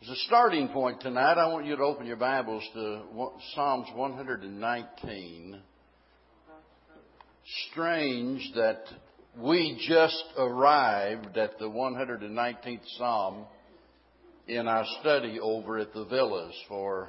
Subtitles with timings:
[0.00, 3.00] As a starting point tonight, I want you to open your Bibles to
[3.56, 5.60] Psalms 119.
[7.72, 8.84] Strange that
[9.36, 13.44] we just arrived at the 119th Psalm
[14.46, 17.08] in our study over at the villas for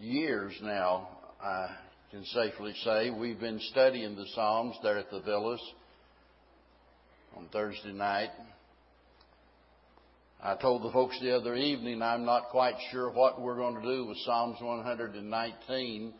[0.00, 1.10] years now.
[1.44, 1.76] I
[2.10, 5.60] can safely say we've been studying the Psalms there at the villas
[7.36, 8.30] on Thursday night.
[10.42, 13.82] I told the folks the other evening I'm not quite sure what we're going to
[13.82, 16.14] do with Psalms 119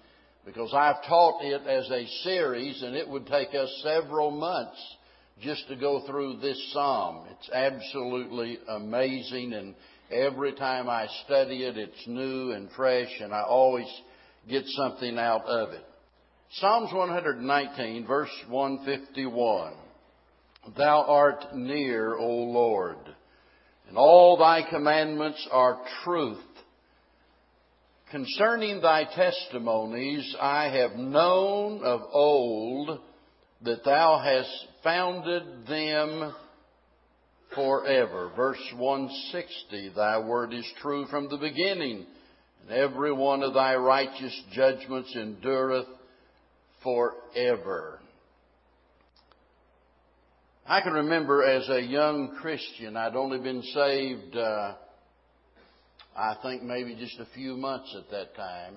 [0.45, 4.79] because I've taught it as a series and it would take us several months
[5.41, 7.29] just to go through this psalm.
[7.31, 9.75] It's absolutely amazing and
[10.11, 13.89] every time I study it it's new and fresh and I always
[14.51, 15.85] get something out of it.
[16.57, 19.73] Psalms 119 verse 151.
[20.77, 22.99] Thou art near, O Lord
[23.91, 26.39] and all thy commandments are truth.
[28.13, 33.01] Concerning thy testimonies, I have known of old
[33.63, 36.35] that thou hast founded them
[37.55, 38.31] forever.
[38.37, 42.07] Verse 160, thy word is true from the beginning,
[42.63, 45.87] and every one of thy righteous judgments endureth
[46.85, 48.00] forever.
[50.71, 54.75] I can remember as a young Christian, I'd only been saved, uh,
[56.17, 58.75] I think maybe just a few months at that time.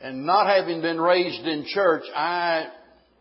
[0.00, 2.66] And not having been raised in church, I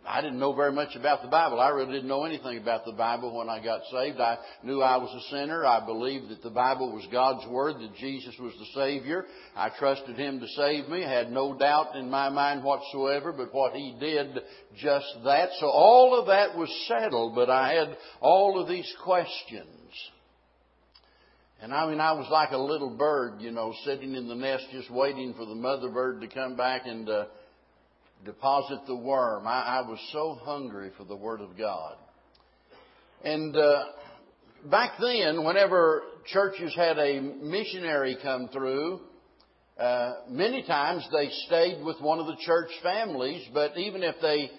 [0.07, 1.59] I didn't know very much about the Bible.
[1.59, 4.19] I really didn't know anything about the Bible when I got saved.
[4.19, 5.65] I knew I was a sinner.
[5.65, 9.25] I believed that the Bible was God's Word, that Jesus was the Savior.
[9.55, 11.03] I trusted Him to save me.
[11.03, 14.39] I had no doubt in my mind whatsoever, but what He did
[14.77, 15.49] just that.
[15.59, 19.67] So all of that was settled, but I had all of these questions.
[21.61, 24.65] And I mean, I was like a little bird, you know, sitting in the nest
[24.71, 27.25] just waiting for the mother bird to come back and, uh,
[28.25, 29.47] deposit the worm.
[29.47, 31.95] I, I was so hungry for the Word of God.
[33.23, 33.83] And uh,
[34.69, 39.01] back then, whenever churches had a missionary come through,
[39.79, 44.49] uh, many times they stayed with one of the church families, but even if they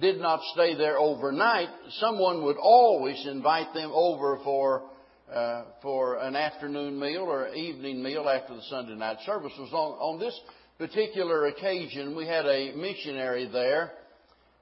[0.00, 1.68] did not stay there overnight,
[2.00, 4.90] someone would always invite them over for
[5.32, 9.52] uh, for an afternoon meal or evening meal after the Sunday night service.
[9.58, 10.38] Was on on this
[10.78, 13.92] particular occasion, we had a missionary there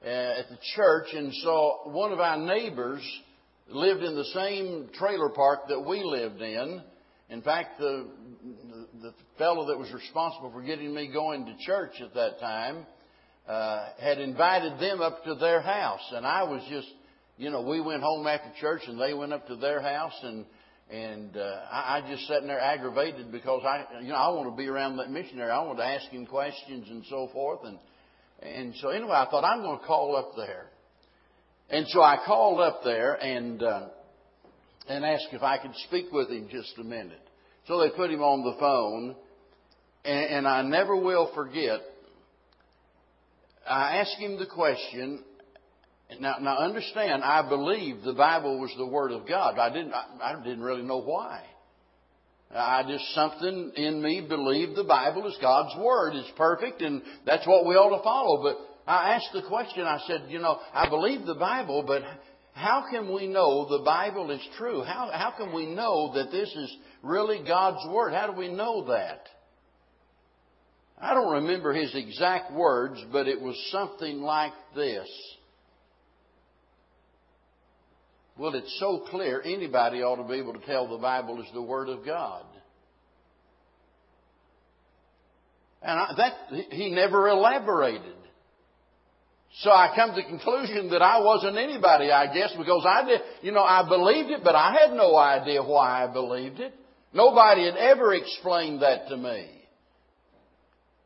[0.05, 3.03] uh, at the church, and saw one of our neighbors
[3.69, 6.83] lived in the same trailer park that we lived in.
[7.31, 8.09] In fact, the,
[9.01, 12.85] the, fellow that was responsible for getting me going to church at that time
[13.49, 16.89] uh, had invited them up to their house, and I was just,
[17.39, 20.45] you know, we went home after church, and they went up to their house, and
[20.91, 24.57] and uh, I, I just sat there aggravated because I, you know, I want to
[24.57, 25.51] be around that missionary.
[25.51, 27.61] I want to ask him questions and so forth.
[27.65, 27.79] And
[28.43, 30.67] and so anyway, I thought I'm going to call up there.
[31.71, 33.89] And so I called up there and uh,
[34.89, 37.21] and asked if I could speak with him just a minute.
[37.69, 39.15] So they put him on the phone,
[40.05, 41.81] and, and I never will forget.
[43.67, 45.23] I asked him the question,
[46.21, 49.59] now, now understand, I believed the Bible was the Word of God.
[49.59, 51.43] I didn't, I, I didn't really know why.
[52.55, 56.15] I just, something in me believed the Bible is God's Word.
[56.15, 58.43] It's perfect and that's what we ought to follow.
[58.43, 58.59] But
[58.91, 62.03] I asked the question, I said, you know, I believe the Bible, but
[62.53, 64.83] how can we know the Bible is true?
[64.83, 68.13] How, how can we know that this is really God's Word?
[68.13, 69.27] How do we know that?
[71.01, 75.09] I don't remember his exact words, but it was something like this.
[78.39, 81.63] Well, it's so clear, anybody ought to be able to tell the Bible is the
[81.63, 82.45] Word of God.
[85.83, 88.15] And I, that, he never elaborated.
[89.61, 93.21] So I come to the conclusion that I wasn't anybody, I guess, because I did,
[93.43, 96.73] you know, I believed it, but I had no idea why I believed it.
[97.13, 99.51] Nobody had ever explained that to me.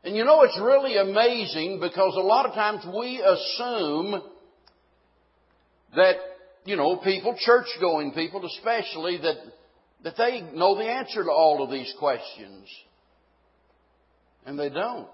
[0.05, 4.21] And you know, it's really amazing because a lot of times we assume
[5.97, 6.15] that
[6.67, 9.37] you know, people, church going people especially, that,
[10.03, 12.67] that they know the answer to all of these questions.
[14.45, 15.07] And they don't.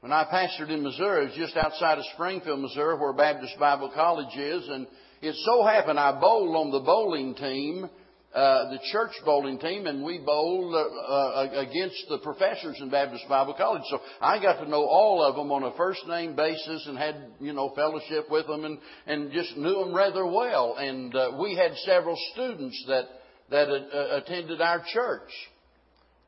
[0.00, 3.90] When I pastored in Missouri, it was just outside of Springfield, Missouri, where Baptist Bible
[3.94, 4.86] College is, and
[5.20, 7.88] it so happened I bowled on the bowling team
[8.34, 13.28] uh, the church bowling team, and we bowled uh, uh, against the professors in Baptist
[13.28, 13.82] Bible College.
[13.88, 17.16] So I got to know all of them on a first name basis, and had
[17.38, 20.74] you know fellowship with them, and and just knew them rather well.
[20.76, 23.04] And uh, we had several students that
[23.50, 25.30] that attended our church.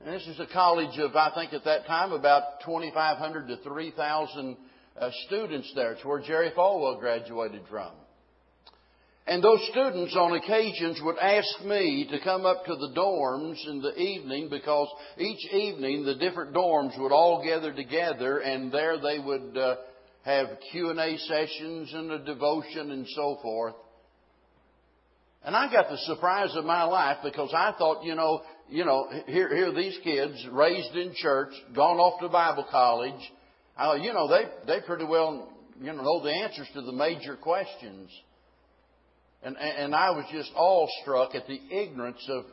[0.05, 4.56] And this is a college of, I think at that time, about 2,500 to 3,000
[4.99, 5.93] uh, students there.
[5.93, 7.93] It's where Jerry Falwell graduated from.
[9.28, 13.82] And those students on occasions would ask me to come up to the dorms in
[13.82, 14.88] the evening because
[15.19, 19.76] each evening the different dorms would all gather together and there they would uh,
[20.25, 23.75] have Q&A sessions and a devotion and so forth.
[25.44, 29.08] And I got the surprise of my life because I thought, you know, you know,
[29.26, 33.32] here, here these kids raised in church, gone off to Bible college.
[33.76, 37.37] I, you know, they, they pretty well, you know, know the answers to the major
[37.37, 38.11] questions.
[39.47, 42.47] And, and I was just awestruck at the ignorance of,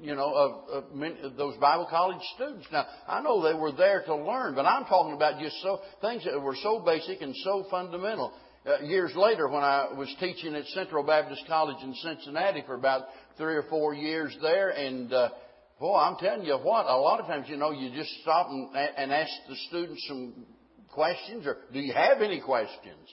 [0.00, 2.68] you know, of, of, many, of those Bible college students.
[2.70, 6.24] Now, I know they were there to learn, but I'm talking about just so, things
[6.24, 8.32] that were so basic and so fundamental.
[8.64, 13.06] Uh, years later, when I was teaching at Central Baptist College in Cincinnati for about
[13.36, 15.30] three or four years there, and uh,
[15.80, 18.72] boy, I'm telling you what, a lot of times, you know, you just stop and,
[18.72, 20.46] and ask the students some
[20.92, 23.12] questions, or do you have any questions?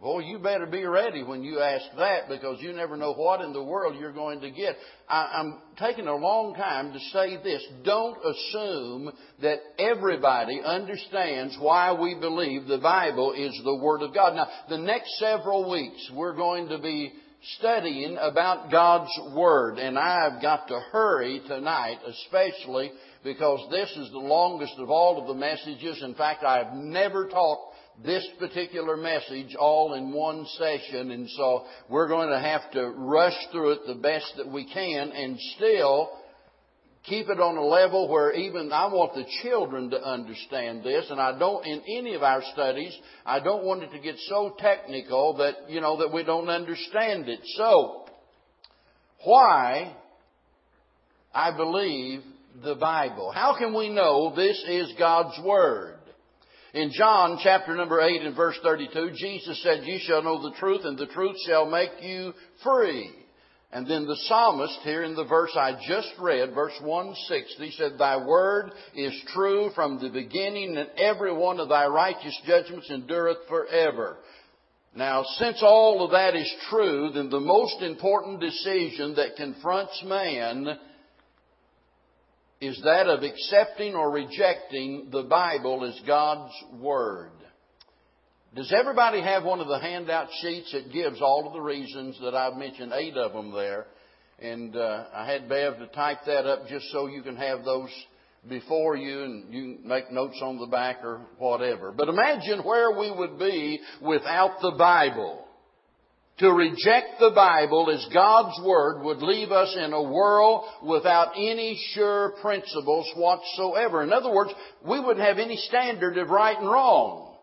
[0.00, 3.52] Boy, you better be ready when you ask that because you never know what in
[3.52, 4.74] the world you're going to get.
[5.06, 7.62] I, am taking a long time to say this.
[7.84, 9.12] Don't assume
[9.42, 14.36] that everybody understands why we believe the Bible is the Word of God.
[14.36, 17.12] Now, the next several weeks we're going to be
[17.58, 22.90] studying about God's Word and I've got to hurry tonight especially
[23.22, 26.02] because this is the longest of all of the messages.
[26.02, 27.69] In fact, I've never taught
[28.04, 33.36] this particular message all in one session, and so we're going to have to rush
[33.52, 36.10] through it the best that we can and still
[37.04, 41.20] keep it on a level where even I want the children to understand this, and
[41.20, 45.36] I don't, in any of our studies, I don't want it to get so technical
[45.38, 47.40] that, you know, that we don't understand it.
[47.56, 48.06] So,
[49.24, 49.96] why
[51.34, 52.22] I believe
[52.62, 53.30] the Bible?
[53.32, 55.99] How can we know this is God's Word?
[56.72, 60.82] In John chapter number 8 and verse 32, Jesus said, You shall know the truth,
[60.84, 62.32] and the truth shall make you
[62.62, 63.10] free.
[63.72, 68.24] And then the psalmist here in the verse I just read, verse 160, said, Thy
[68.24, 74.18] word is true from the beginning, and every one of thy righteous judgments endureth forever.
[74.94, 80.66] Now, since all of that is true, then the most important decision that confronts man
[82.60, 87.30] is that of accepting or rejecting the Bible as God's Word.
[88.54, 92.34] Does everybody have one of the handout sheets that gives all of the reasons that
[92.34, 93.86] I've mentioned, eight of them there?
[94.40, 97.90] And uh, I had Bev to type that up just so you can have those
[98.48, 101.92] before you and you make notes on the back or whatever.
[101.92, 105.46] But imagine where we would be without the Bible.
[106.40, 111.78] To reject the Bible as God's Word would leave us in a world without any
[111.92, 114.02] sure principles whatsoever.
[114.02, 114.52] In other words,
[114.82, 117.36] we wouldn't have any standard of right and wrong.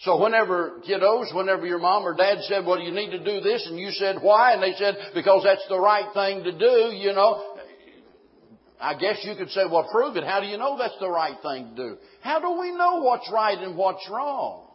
[0.00, 3.64] So whenever, kiddos, whenever your mom or dad said, well, you need to do this,
[3.66, 4.52] and you said, why?
[4.52, 7.56] And they said, because that's the right thing to do, you know,
[8.80, 10.24] I guess you could say, well, prove it.
[10.24, 11.96] How do you know that's the right thing to do?
[12.20, 14.65] How do we know what's right and what's wrong?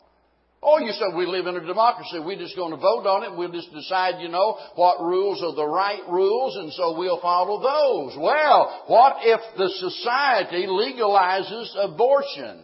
[0.63, 2.19] Oh, you said we live in a democracy.
[2.19, 3.36] We're just going to vote on it.
[3.36, 7.58] We'll just decide, you know, what rules are the right rules, and so we'll follow
[7.58, 8.16] those.
[8.19, 12.64] Well, what if the society legalizes abortion?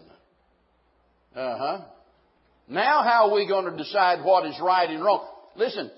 [1.35, 1.81] Uh huh.
[2.67, 5.27] Now, how are we going to decide what is right and wrong?
[5.55, 5.89] Listen,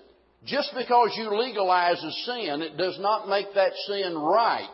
[0.45, 4.69] just because you legalize a sin, it does not make that sin right.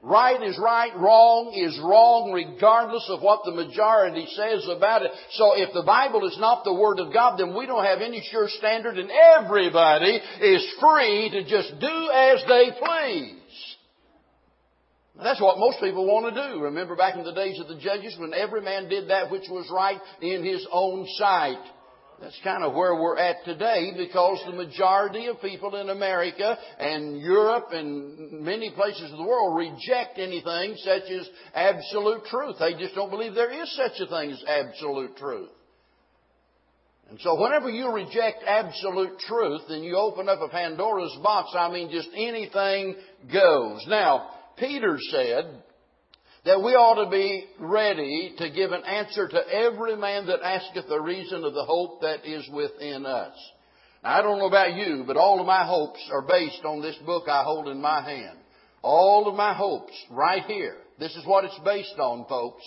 [0.00, 5.10] Right is right, wrong is wrong, regardless of what the majority says about it.
[5.32, 8.22] So if the Bible is not the Word of God, then we don't have any
[8.30, 13.76] sure standard and everybody is free to just do as they please.
[15.20, 16.60] That's what most people want to do.
[16.60, 19.68] Remember back in the days of the judges when every man did that which was
[19.68, 21.58] right in his own sight.
[22.20, 27.20] That's kind of where we're at today because the majority of people in America and
[27.20, 32.56] Europe and many places of the world reject anything such as absolute truth.
[32.58, 35.50] They just don't believe there is such a thing as absolute truth.
[37.08, 41.50] And so whenever you reject absolute truth, then you open up a Pandora's box.
[41.56, 42.96] I mean, just anything
[43.32, 43.86] goes.
[43.88, 45.62] Now, Peter said,
[46.44, 50.88] that we ought to be ready to give an answer to every man that asketh
[50.88, 53.34] the reason of the hope that is within us.
[54.02, 56.96] Now, I don't know about you, but all of my hopes are based on this
[57.04, 58.38] book I hold in my hand.
[58.82, 60.76] All of my hopes right here.
[60.98, 62.62] This is what it's based on, folks.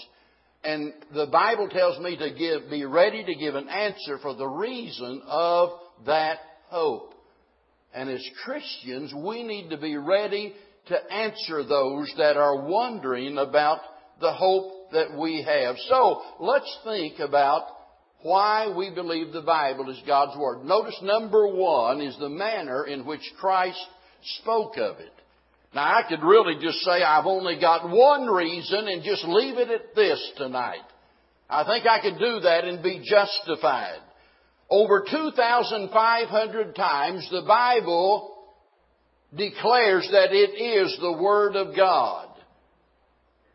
[0.63, 4.47] And the Bible tells me to give, be ready to give an answer for the
[4.47, 5.69] reason of
[6.05, 6.37] that
[6.67, 7.13] hope.
[7.93, 10.53] And as Christians, we need to be ready
[10.87, 13.81] to answer those that are wondering about
[14.19, 15.75] the hope that we have.
[15.89, 17.67] So, let's think about
[18.23, 20.63] why we believe the Bible is God's Word.
[20.63, 23.79] Notice number one is the manner in which Christ
[24.41, 25.11] spoke of it.
[25.73, 29.69] Now I could really just say I've only got one reason and just leave it
[29.69, 30.83] at this tonight.
[31.49, 33.99] I think I could do that and be justified.
[34.69, 38.40] Over 2,500 times the Bible
[39.35, 42.30] declares that it is the Word of God.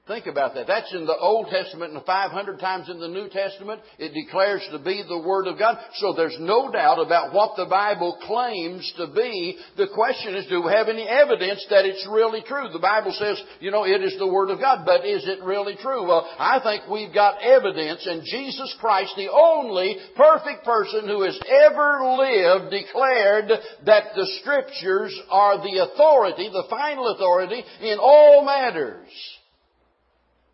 [0.06, 0.68] Think about that.
[0.68, 3.80] That's in the Old Testament and 500 times in the New Testament.
[3.98, 5.78] It declares to be the Word of God.
[5.94, 9.58] So there's no doubt about what the Bible claims to be.
[9.76, 12.68] The question is, do we have any evidence that it's really true?
[12.72, 15.74] The Bible says, you know, it is the Word of God, but is it really
[15.74, 16.06] true?
[16.06, 21.38] Well, I think we've got evidence and Jesus Christ, the only perfect person who has
[21.66, 23.50] ever lived, declared
[23.86, 29.10] that the Scriptures are the authority, the final authority in all matters.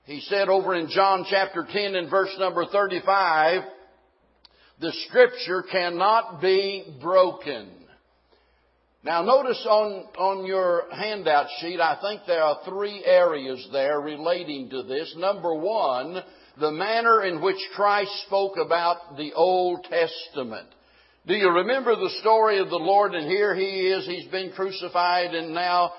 [0.05, 3.63] He said over in John chapter 10 and verse number 35,
[4.81, 7.71] the scripture cannot be broken.
[9.05, 14.71] Now notice on, on your handout sheet, I think there are three areas there relating
[14.71, 15.15] to this.
[15.17, 16.21] Number one,
[16.59, 20.69] the manner in which Christ spoke about the Old Testament.
[21.29, 23.15] Do you remember the story of the Lord?
[23.15, 25.93] And here he is, he's been crucified and now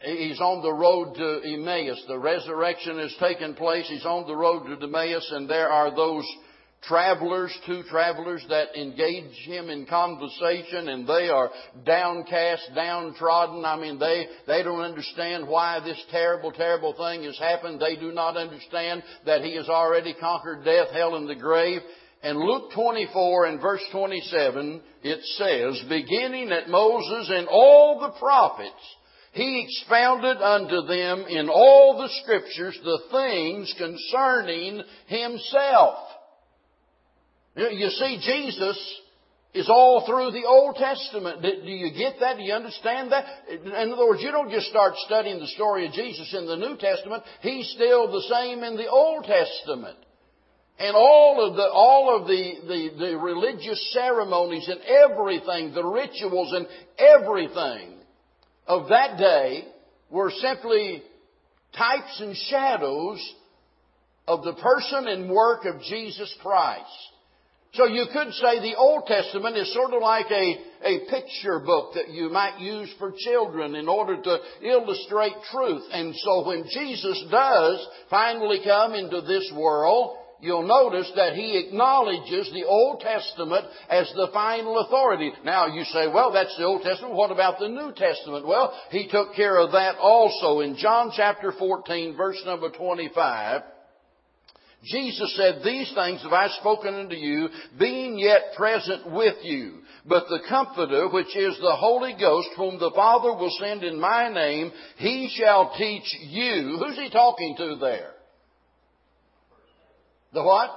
[0.00, 2.02] he's on the road to Emmaus.
[2.08, 3.86] The resurrection has taken place.
[3.88, 6.26] He's on the road to Emmaus, and there are those
[6.82, 11.50] travelers, two travelers that engage him in conversation and they are
[11.84, 13.64] downcast, downtrodden.
[13.64, 17.80] I mean, they, they don't understand why this terrible, terrible thing has happened.
[17.80, 21.80] They do not understand that he has already conquered death, hell, and the grave.
[22.22, 28.96] And Luke 24 and verse 27, it says, beginning at Moses and all the prophets,
[29.32, 35.98] he expounded unto them in all the scriptures the things concerning himself.
[37.54, 39.00] You see, Jesus
[39.54, 41.42] is all through the Old Testament.
[41.42, 42.38] Do you get that?
[42.38, 43.24] Do you understand that?
[43.48, 46.76] In other words, you don't just start studying the story of Jesus in the New
[46.76, 47.22] Testament.
[47.40, 49.98] He's still the same in the Old Testament.
[50.78, 56.52] And all of the, all of the, the, the religious ceremonies and everything, the rituals
[56.52, 56.66] and
[56.98, 57.99] everything
[58.66, 59.64] of that day
[60.10, 61.02] were simply
[61.76, 63.34] types and shadows
[64.26, 66.86] of the person and work of Jesus Christ.
[67.74, 71.94] So you could say the Old Testament is sort of like a, a picture book
[71.94, 75.82] that you might use for children in order to illustrate truth.
[75.92, 82.50] And so when Jesus does finally come into this world, you'll notice that he acknowledges
[82.52, 85.32] the Old Testament as the final authority.
[85.44, 87.14] Now you say, well, that's the Old Testament.
[87.14, 88.46] What about the New Testament?
[88.46, 90.60] Well, he took care of that also.
[90.60, 93.62] In John chapter 14, verse number 25,
[94.84, 99.80] Jesus said, These things have I spoken unto you, being yet present with you.
[100.06, 104.32] But the Comforter, which is the Holy Ghost, whom the Father will send in my
[104.32, 106.78] name, he shall teach you.
[106.82, 108.12] Who's he talking to there?
[110.32, 110.70] The what?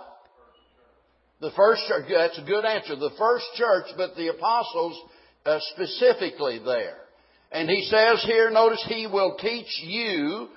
[1.42, 2.06] The first church.
[2.10, 2.96] That's a good answer.
[2.96, 5.00] The first church, but the apostles
[5.46, 6.98] uh, specifically there.
[7.52, 10.50] And he says here, notice he will teach you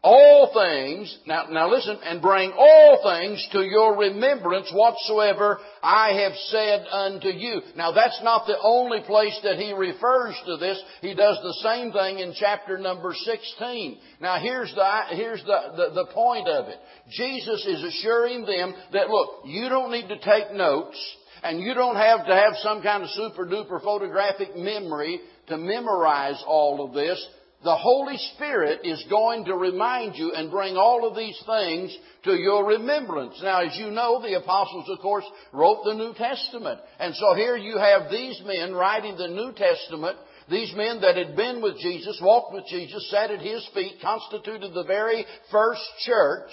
[0.00, 6.34] all things, now, now listen, and bring all things to your remembrance whatsoever I have
[6.46, 7.60] said unto you.
[7.76, 10.80] Now that's not the only place that he refers to this.
[11.00, 13.98] He does the same thing in chapter number 16.
[14.20, 16.78] Now here's the, here's the, the, the point of it.
[17.10, 20.96] Jesus is assuring them that look, you don't need to take notes,
[21.42, 26.40] and you don't have to have some kind of super duper photographic memory to memorize
[26.46, 27.26] all of this
[27.64, 32.34] the Holy Spirit is going to remind you and bring all of these things to
[32.34, 33.40] your remembrance.
[33.42, 36.80] Now, as you know, the apostles, of course, wrote the New Testament.
[37.00, 41.34] And so here you have these men writing the New Testament, these men that had
[41.34, 46.50] been with Jesus, walked with Jesus, sat at His feet, constituted the very first church.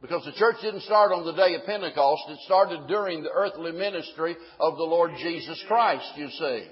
[0.00, 3.72] Because the church didn't start on the day of Pentecost, it started during the earthly
[3.72, 6.66] ministry of the Lord Jesus Christ, you see.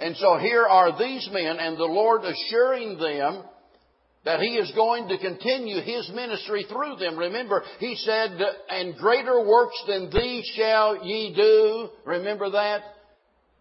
[0.00, 3.44] And so here are these men and the Lord assuring them
[4.24, 7.18] that He is going to continue His ministry through them.
[7.18, 8.38] Remember, He said,
[8.68, 11.88] and greater works than these shall ye do.
[12.04, 12.82] Remember that?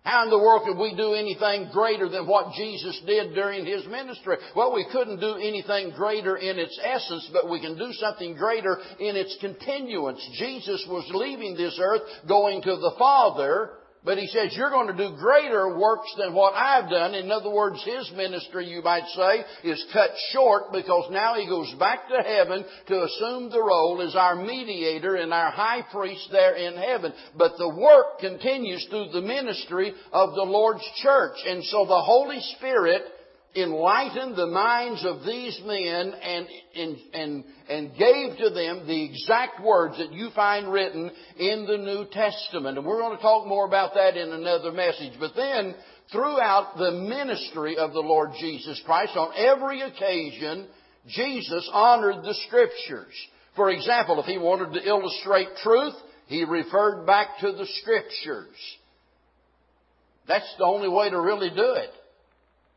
[0.04, 3.86] How in the world could we do anything greater than what Jesus did during His
[3.86, 4.38] ministry?
[4.56, 8.78] Well, we couldn't do anything greater in its essence, but we can do something greater
[9.00, 10.26] in its continuance.
[10.38, 13.72] Jesus was leaving this earth, going to the Father,
[14.04, 17.14] but he says, you're going to do greater works than what I've done.
[17.14, 21.74] In other words, his ministry, you might say, is cut short because now he goes
[21.78, 26.56] back to heaven to assume the role as our mediator and our high priest there
[26.56, 27.14] in heaven.
[27.38, 31.36] But the work continues through the ministry of the Lord's church.
[31.46, 33.04] And so the Holy Spirit
[33.56, 39.64] enlightened the minds of these men and, and, and, and gave to them the exact
[39.64, 42.78] words that you find written in the New Testament.
[42.78, 45.14] And we're going to talk more about that in another message.
[45.20, 45.76] But then,
[46.12, 50.68] throughout the ministry of the Lord Jesus Christ, on every occasion,
[51.08, 53.14] Jesus honored the Scriptures.
[53.56, 55.96] For example, if he wanted to illustrate truth,
[56.28, 58.56] he referred back to the Scriptures.
[60.28, 61.90] That's the only way to really do it.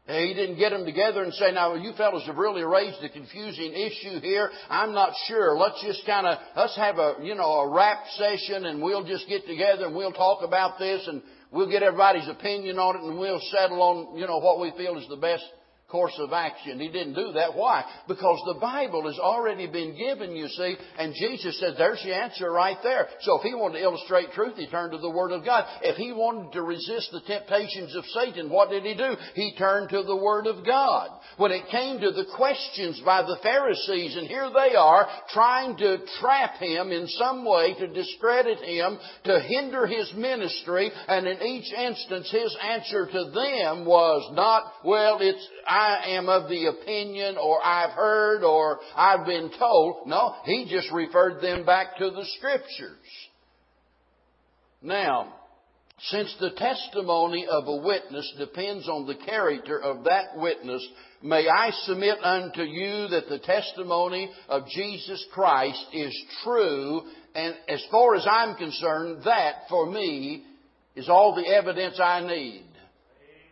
[0.06, 3.72] He didn't get them together and say, now you fellows have really raised a confusing
[3.72, 4.50] issue here.
[4.68, 5.56] I'm not sure.
[5.56, 9.28] Let's just kind of, let's have a, you know, a rap session and we'll just
[9.28, 13.16] get together and we'll talk about this and we'll get everybody's opinion on it and
[13.16, 15.44] we'll settle on, you know, what we feel is the best
[15.92, 16.80] course of action.
[16.80, 17.54] He didn't do that.
[17.54, 17.84] Why?
[18.08, 22.50] Because the Bible has already been given, you see, and Jesus said, there's the answer
[22.50, 23.06] right there.
[23.20, 25.66] So if he wanted to illustrate truth, he turned to the Word of God.
[25.82, 29.14] If he wanted to resist the temptations of Satan, what did he do?
[29.34, 31.10] He turned to the Word of God.
[31.36, 35.98] When it came to the questions by the Pharisees, and here they are trying to
[36.20, 41.70] trap him in some way, to discredit him, to hinder his ministry, and in each
[41.72, 47.36] instance his answer to them was not, well, it's, I I am of the opinion
[47.38, 50.06] or I've heard or I've been told.
[50.06, 52.98] No, he just referred them back to the scriptures.
[54.80, 55.34] Now,
[55.98, 60.86] since the testimony of a witness depends on the character of that witness,
[61.22, 67.02] may I submit unto you that the testimony of Jesus Christ is true,
[67.34, 70.44] and as far as I'm concerned, that for me
[70.96, 72.71] is all the evidence I need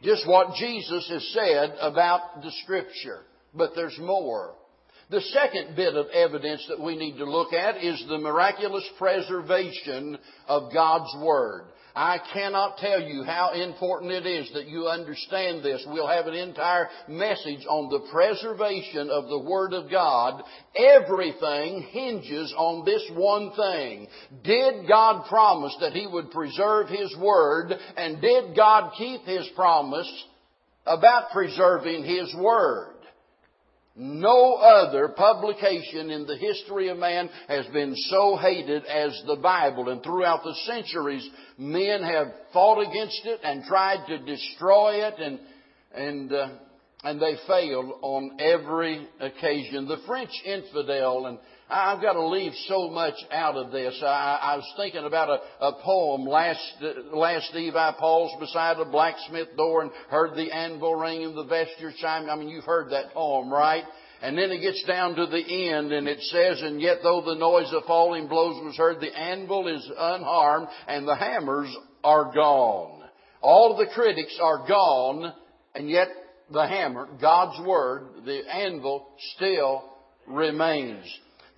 [0.03, 3.21] just what Jesus has said about the Scripture.
[3.55, 4.55] But there's more.
[5.11, 10.19] The second bit of evidence that we need to look at is the miraculous preservation
[10.47, 11.65] of God's Word.
[12.01, 15.85] I cannot tell you how important it is that you understand this.
[15.87, 20.43] We'll have an entire message on the preservation of the Word of God.
[20.75, 24.09] Everything hinges on this one thing.
[24.43, 27.75] Did God promise that He would preserve His Word?
[27.99, 30.11] And did God keep His promise
[30.87, 32.90] about preserving His Word?
[33.97, 39.89] No other publication in the history of man has been so hated as the Bible.
[39.89, 45.41] And throughout the centuries, men have fought against it and tried to destroy it and,
[45.93, 46.49] and, uh,
[47.03, 49.89] and they failed on every occasion.
[49.89, 53.99] The French infidel, and I've got to leave so much out of this.
[54.03, 56.61] I, I was thinking about a, a poem last
[57.13, 57.75] last eve.
[57.75, 62.29] I paused beside a blacksmith door and heard the anvil ring and the vesture chime.
[62.29, 63.85] I mean, you've heard that poem, right?
[64.23, 67.37] And then it gets down to the end and it says, and yet though the
[67.37, 73.03] noise of falling blows was heard, the anvil is unharmed and the hammers are gone.
[73.41, 75.33] All the critics are gone
[75.75, 76.09] and yet
[76.53, 79.85] the hammer, God's word, the anvil still
[80.27, 81.05] remains.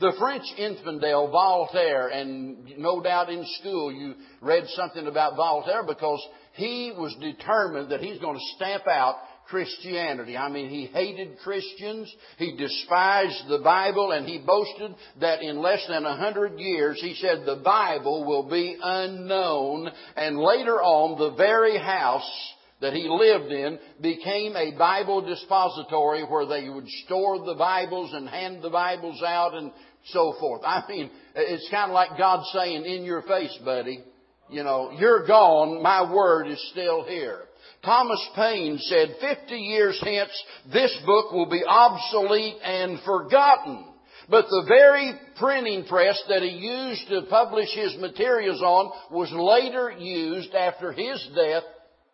[0.00, 6.20] The French infidel Voltaire, and no doubt in school you read something about Voltaire because
[6.54, 10.36] he was determined that he's going to stamp out Christianity.
[10.36, 15.84] I mean, he hated Christians, he despised the Bible, and he boasted that in less
[15.88, 21.36] than a hundred years, he said the Bible will be unknown, and later on, the
[21.36, 22.52] very house
[22.82, 28.28] that he lived in became a Bible depository where they would store the Bibles and
[28.28, 29.70] hand the Bibles out and
[30.06, 30.62] so forth.
[30.66, 34.02] I mean, it's kind of like God saying, in your face, buddy,
[34.50, 37.42] you know, you're gone, my word is still here.
[37.84, 43.86] Thomas Paine said, 50 years hence, this book will be obsolete and forgotten.
[44.28, 49.90] But the very printing press that he used to publish his materials on was later
[49.90, 51.64] used after his death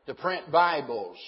[0.09, 1.19] to print Bibles.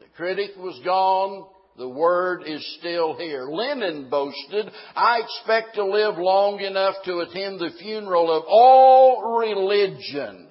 [0.00, 1.46] The critic was gone,
[1.78, 3.44] the word is still here.
[3.44, 10.48] Lenin boasted, I expect to live long enough to attend the funeral of all religion.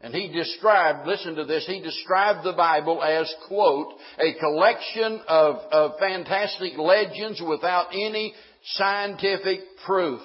[0.00, 5.56] And he described, listen to this, he described the Bible as, quote, a collection of,
[5.72, 10.20] of fantastic legends without any scientific proof.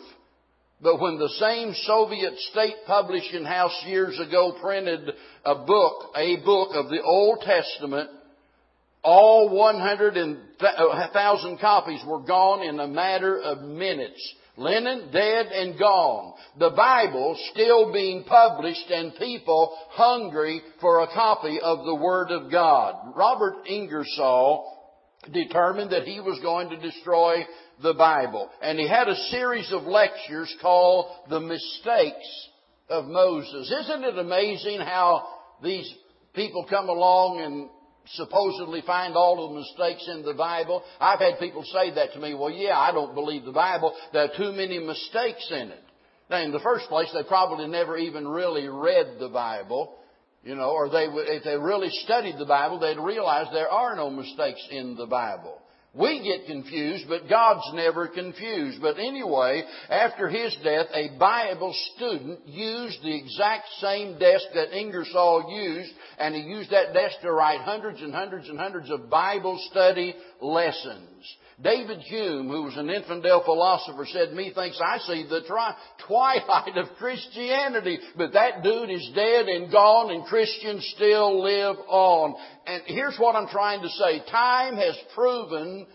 [0.84, 5.14] But when the same Soviet state publishing house years ago printed
[5.46, 8.10] a book, a book of the Old Testament,
[9.02, 14.36] all 100,000 uh, copies were gone in a matter of minutes.
[14.58, 16.34] Lenin dead and gone.
[16.60, 22.52] The Bible still being published and people hungry for a copy of the Word of
[22.52, 23.14] God.
[23.16, 24.70] Robert Ingersoll
[25.32, 27.46] determined that he was going to destroy
[27.82, 28.50] the Bible.
[28.62, 32.50] And he had a series of lectures called The Mistakes
[32.90, 33.72] of Moses.
[33.72, 35.28] Isn't it amazing how
[35.62, 35.92] these
[36.34, 37.70] people come along and
[38.16, 40.84] supposedly find all the mistakes in the Bible?
[41.00, 42.34] I've had people say that to me.
[42.34, 43.96] Well, yeah, I don't believe the Bible.
[44.12, 45.84] There are too many mistakes in it.
[46.30, 49.98] Now, in the first place, they probably never even really read the Bible.
[50.44, 54.10] You know, or they if they really studied the Bible, they'd realize there are no
[54.10, 55.58] mistakes in the Bible.
[55.96, 58.82] We get confused, but God's never confused.
[58.82, 65.52] But anyway, after his death, a Bible student used the exact same desk that Ingersoll
[65.52, 69.60] used, and he used that desk to write hundreds and hundreds and hundreds of Bible
[69.70, 71.36] study lessons.
[71.62, 75.76] David Hume, who was an infidel philosopher, said, Methinks I see the tri-
[76.08, 82.36] twilight of Christianity, but that dude is dead and gone and Christians still live on.
[82.66, 84.24] And here's what I'm trying to say.
[84.32, 85.86] Time has proven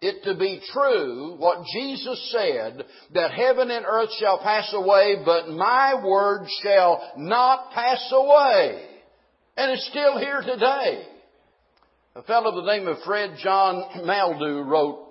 [0.00, 5.48] it to be true, what Jesus said, that heaven and earth shall pass away, but
[5.48, 8.86] my word shall not pass away.
[9.56, 11.08] And it's still here today.
[12.16, 15.04] A fellow by the name of Fred John Meldau wrote,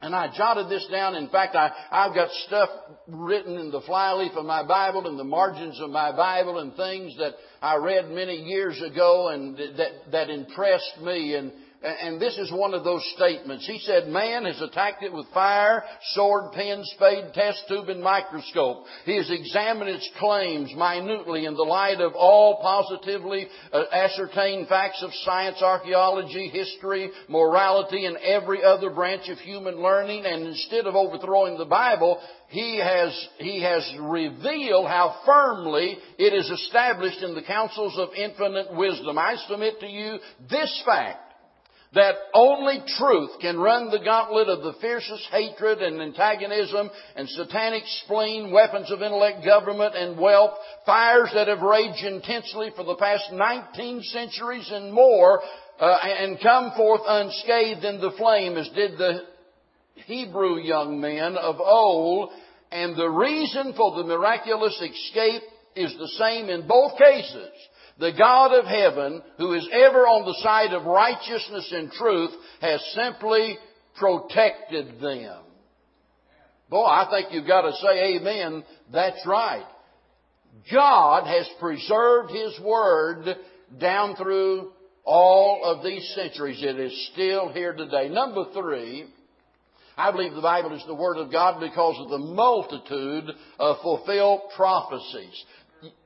[0.00, 1.16] and I jotted this down.
[1.16, 2.68] In fact, I, I've got stuff
[3.08, 7.16] written in the flyleaf of my Bible and the margins of my Bible and things
[7.18, 11.34] that I read many years ago and that, that impressed me.
[11.34, 11.50] And
[11.84, 13.66] and this is one of those statements.
[13.66, 18.84] He said, man has attacked it with fire, sword, pen, spade, test tube, and microscope.
[19.04, 25.02] He has examined its claims minutely in the light of all positively uh, ascertained facts
[25.02, 30.24] of science, archaeology, history, morality, and every other branch of human learning.
[30.24, 32.18] And instead of overthrowing the Bible,
[32.48, 38.74] he has, he has revealed how firmly it is established in the counsels of infinite
[38.74, 39.18] wisdom.
[39.18, 40.18] I submit to you
[40.48, 41.23] this fact
[41.94, 47.84] that only truth can run the gauntlet of the fiercest hatred and antagonism and satanic
[48.04, 53.32] spleen, weapons of intellect, government, and wealth, fires that have raged intensely for the past
[53.32, 55.40] 19 centuries and more,
[55.80, 59.20] uh, and come forth unscathed in the flame as did the
[60.06, 62.30] Hebrew young men of old.
[62.72, 65.42] And the reason for the miraculous escape
[65.76, 67.52] is the same in both cases.
[67.98, 72.30] The God of heaven, who is ever on the side of righteousness and truth,
[72.60, 73.56] has simply
[73.96, 75.42] protected them.
[76.68, 78.64] Boy, I think you've got to say amen.
[78.92, 79.66] That's right.
[80.72, 83.36] God has preserved His Word
[83.80, 84.72] down through
[85.04, 86.62] all of these centuries.
[86.62, 88.08] It is still here today.
[88.08, 89.06] Number three,
[89.96, 93.30] I believe the Bible is the Word of God because of the multitude
[93.60, 95.44] of fulfilled prophecies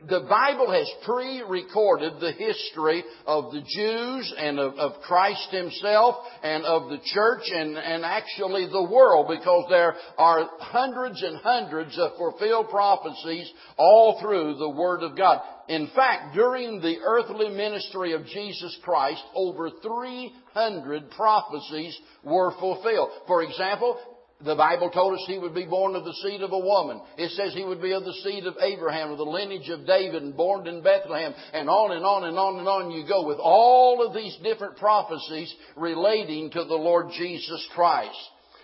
[0.09, 6.64] the Bible has pre-recorded the history of the Jews and of, of, Christ Himself and
[6.64, 12.17] of the church and, and actually the world because there are hundreds and hundreds of
[12.17, 15.41] fulfilled prophecies all through the Word of God.
[15.69, 23.11] In fact, during the earthly ministry of Jesus Christ, over 300 prophecies were fulfilled.
[23.27, 23.99] For example,
[24.44, 27.01] the Bible told us he would be born of the seed of a woman.
[27.16, 30.22] It says he would be of the seed of Abraham, of the lineage of David,
[30.22, 33.38] and born in Bethlehem, and on and on and on and on you go with
[33.38, 38.16] all of these different prophecies relating to the Lord Jesus Christ.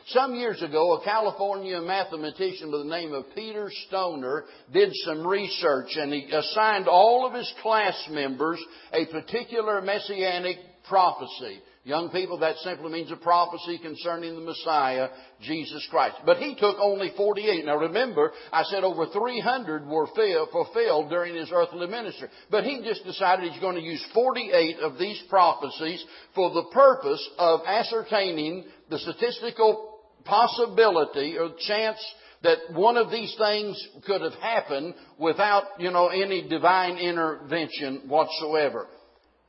[0.09, 5.97] Some years ago, a California mathematician by the name of Peter Stoner did some research
[5.97, 11.59] and he assigned all of his class members a particular messianic prophecy.
[11.87, 15.09] Young people, that simply means a prophecy concerning the Messiah,
[15.43, 16.17] Jesus Christ.
[16.25, 17.67] But he took only 48.
[17.67, 22.29] Now remember, I said over 300 were fulfilled during his earthly ministry.
[22.51, 26.03] But he just decided he's going to use 48 of these prophecies
[26.35, 31.99] for the purpose of ascertaining the statistical possibility or chance
[32.45, 38.87] that one of these things could have happened without, you know, any divine intervention whatsoever.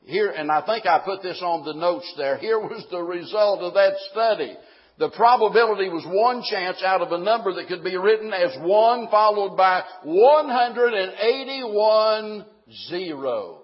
[0.06, 2.38] Here, and I think I put this on the notes there.
[2.38, 4.56] Here was the result of that study.
[4.98, 9.08] The probability was one chance out of a number that could be written as one
[9.10, 12.46] followed by 181
[12.88, 13.62] zeros.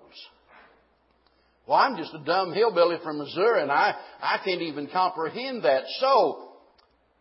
[1.66, 5.84] Well, I'm just a dumb hillbilly from Missouri and I, I can't even comprehend that.
[6.00, 6.48] So,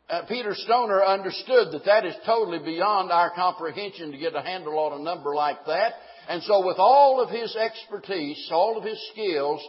[0.10, 4.78] uh, Peter Stoner understood that that is totally beyond our comprehension to get a handle
[4.80, 5.94] on a number like that.
[6.32, 9.62] And so with all of his expertise, all of his skills,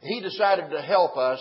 [0.00, 1.40] he decided to help us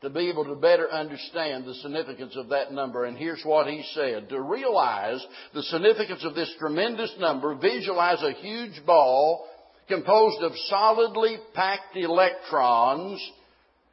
[0.00, 3.04] to be able to better understand the significance of that number.
[3.04, 4.30] And here's what he said.
[4.30, 9.46] To realize the significance of this tremendous number, visualize a huge ball
[9.88, 13.22] composed of solidly packed electrons,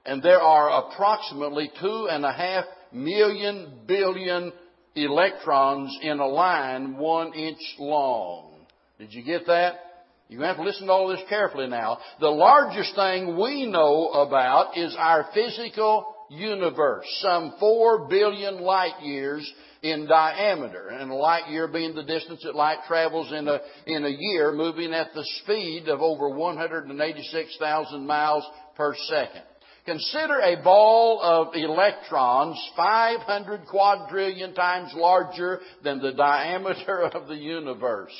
[0.05, 4.53] and there are approximately two and a half million billion
[4.95, 8.65] electrons in a line one inch long.
[8.97, 9.88] Did you get that?
[10.29, 11.97] You have to listen to all this carefully now.
[12.19, 19.51] The largest thing we know about is our physical universe, some four billion light years
[19.81, 24.05] in diameter, and a light year being the distance that light travels in a, in
[24.05, 28.43] a year, moving at the speed of over 186,000 miles
[28.75, 29.41] per second.
[29.87, 38.13] Consider a ball of electrons 500 quadrillion times larger than the diameter of the universe.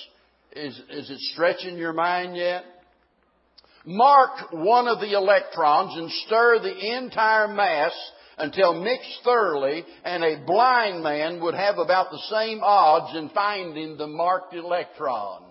[0.55, 2.63] Is, is it stretching your mind yet?
[3.85, 7.93] Mark one of the electrons and stir the entire mass
[8.37, 13.97] until mixed thoroughly, and a blind man would have about the same odds in finding
[13.97, 15.43] the marked electron.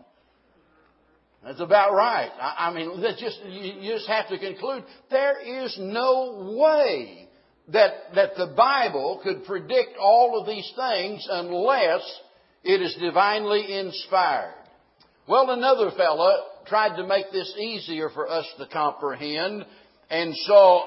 [1.45, 2.31] That's about right.
[2.41, 7.29] I, I mean, just, you, you just have to conclude there is no way
[7.69, 12.03] that, that the Bible could predict all of these things unless
[12.65, 14.55] it is divinely inspired.
[15.29, 19.67] Well, another fellow tried to make this easier for us to comprehend.
[20.09, 20.85] And so,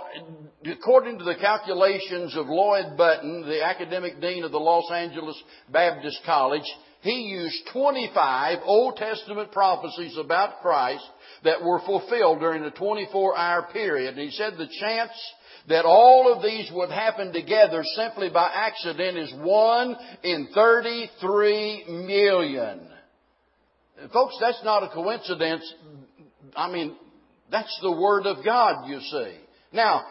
[0.66, 5.40] according to the calculations of Lloyd Button, the academic dean of the Los Angeles
[5.72, 6.66] Baptist College,
[7.02, 11.06] he used 25 Old Testament prophecies about Christ
[11.44, 14.18] that were fulfilled during a 24 hour period.
[14.18, 15.12] And he said the chance
[15.70, 22.88] that all of these would happen together simply by accident is 1 in 33 million.
[24.14, 25.74] Folks, that's not a coincidence.
[26.56, 26.96] I mean,
[27.52, 29.38] that's the Word of God, you see.
[29.74, 30.06] Now,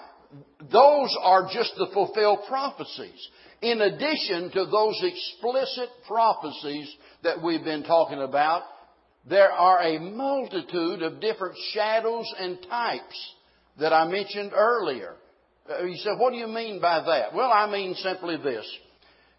[0.72, 3.28] those are just the fulfilled prophecies.
[3.62, 8.62] In addition to those explicit prophecies that we've been talking about,
[9.28, 13.34] there are a multitude of different shadows and types
[13.78, 15.14] that I mentioned earlier.
[15.68, 17.34] Uh, you said, what do you mean by that?
[17.34, 18.66] Well, I mean simply this.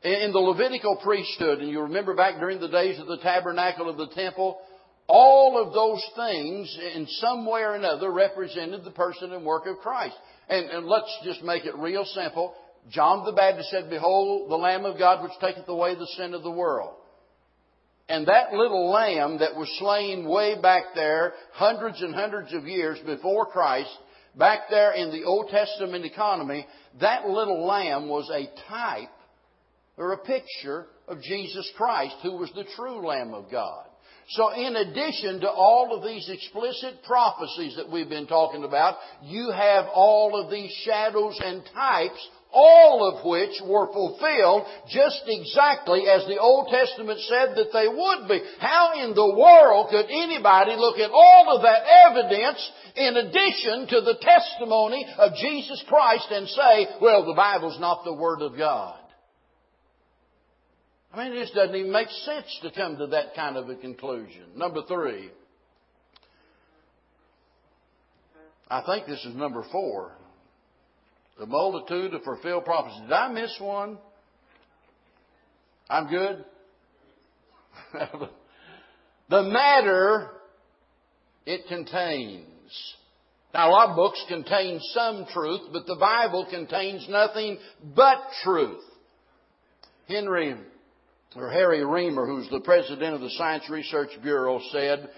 [0.03, 3.97] In the Levitical priesthood, and you remember back during the days of the tabernacle of
[3.97, 4.59] the temple,
[5.07, 9.77] all of those things in some way or another represented the person and work of
[9.77, 10.15] Christ.
[10.49, 12.55] And, and, let's just make it real simple.
[12.89, 16.41] John the Baptist said, Behold, the Lamb of God which taketh away the sin of
[16.41, 16.95] the world.
[18.09, 22.97] And that little lamb that was slain way back there, hundreds and hundreds of years
[23.05, 23.95] before Christ,
[24.35, 26.65] back there in the Old Testament economy,
[26.99, 29.09] that little lamb was a type
[29.97, 33.85] or a picture of Jesus Christ, who was the true Lamb of God.
[34.29, 39.51] So in addition to all of these explicit prophecies that we've been talking about, you
[39.51, 46.25] have all of these shadows and types, all of which were fulfilled just exactly as
[46.27, 48.39] the Old Testament said that they would be.
[48.59, 54.01] How in the world could anybody look at all of that evidence in addition to
[54.01, 59.00] the testimony of Jesus Christ and say, well, the Bible's not the Word of God?
[61.13, 63.75] I mean, it just doesn't even make sense to come to that kind of a
[63.75, 64.43] conclusion.
[64.55, 65.29] Number three.
[68.69, 70.13] I think this is number four.
[71.37, 73.01] The multitude of fulfilled prophecies.
[73.01, 73.97] Did I miss one?
[75.89, 76.45] I'm good?
[79.29, 80.29] the matter
[81.45, 82.47] it contains.
[83.53, 87.57] Now, a lot of books contain some truth, but the Bible contains nothing
[87.93, 88.81] but truth.
[90.07, 90.55] Henry
[91.35, 95.09] or Harry Rimmer, who's the president of the Science Research Bureau, said,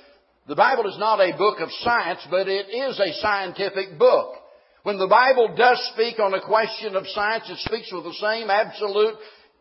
[0.48, 4.36] the Bible is not a book of science, but it is a scientific book.
[4.84, 8.50] When the Bible does speak on a question of science, it speaks with the same
[8.50, 9.16] absolute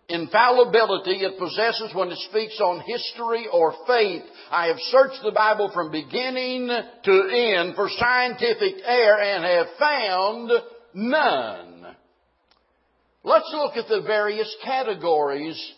[0.09, 4.23] infallibility it possesses when it speaks on history or faith.
[4.51, 10.51] I have searched the Bible from beginning to end for scientific error and have found
[10.93, 11.87] none.
[13.23, 15.73] Let's look at the various categories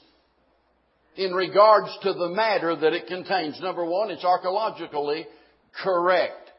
[1.17, 3.61] in regards to the matter that it contains.
[3.61, 5.27] Number one, it's archaeologically
[5.83, 6.51] correct.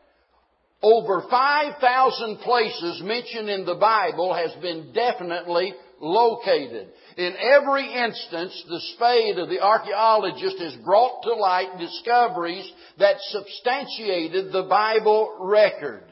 [0.81, 6.89] Over 5,000 places mentioned in the Bible has been definitely located.
[7.17, 14.51] In every instance, the spade of the archaeologist has brought to light discoveries that substantiated
[14.51, 16.03] the Bible record.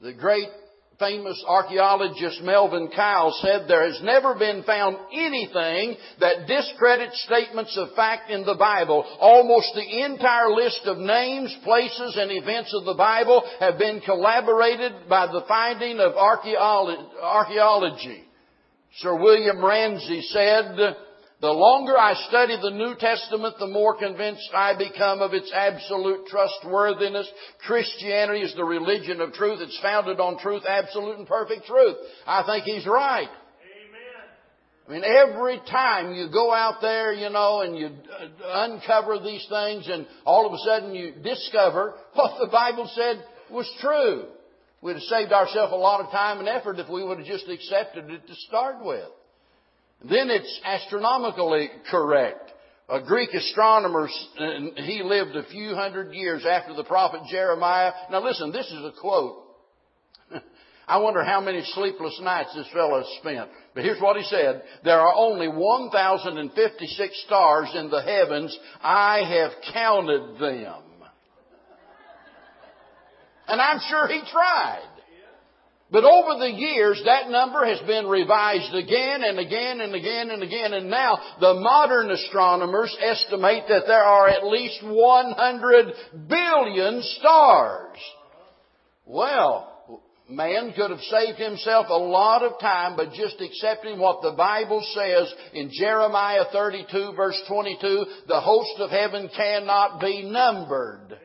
[0.00, 0.48] The great
[0.98, 7.94] famous archaeologist Melvin Kyle said, there has never been found anything that discredits statements of
[7.94, 9.04] fact in the Bible.
[9.20, 15.08] Almost the entire list of names, places, and events of the Bible have been collaborated
[15.08, 18.22] by the finding of archaeology.
[18.98, 20.96] Sir William Ramsay said,
[21.46, 26.26] the longer I study the New Testament, the more convinced I become of its absolute
[26.26, 27.30] trustworthiness.
[27.64, 29.60] Christianity is the religion of truth.
[29.60, 31.98] It's founded on truth, absolute and perfect truth.
[32.26, 33.28] I think he's right.
[33.30, 34.88] Amen.
[34.88, 39.46] I mean, every time you go out there, you know, and you uh, uncover these
[39.48, 44.24] things and all of a sudden you discover what the Bible said was true.
[44.82, 47.48] We'd have saved ourselves a lot of time and effort if we would have just
[47.48, 49.06] accepted it to start with.
[50.02, 52.52] Then it's astronomically correct.
[52.88, 54.08] A Greek astronomer,
[54.76, 57.92] he lived a few hundred years after the prophet Jeremiah.
[58.10, 59.42] Now listen, this is a quote.
[60.88, 63.50] I wonder how many sleepless nights this fellow spent.
[63.74, 64.62] But here's what he said.
[64.84, 68.56] There are only 1,056 stars in the heavens.
[68.80, 70.82] I have counted them.
[73.48, 74.95] And I'm sure he tried.
[75.90, 80.42] But over the years, that number has been revised again and again and again and
[80.42, 85.94] again, and now the modern astronomers estimate that there are at least 100
[86.28, 87.98] billion stars.
[89.04, 89.72] Well,
[90.28, 94.84] man could have saved himself a lot of time by just accepting what the Bible
[94.92, 101.16] says in Jeremiah 32 verse 22, the host of heaven cannot be numbered.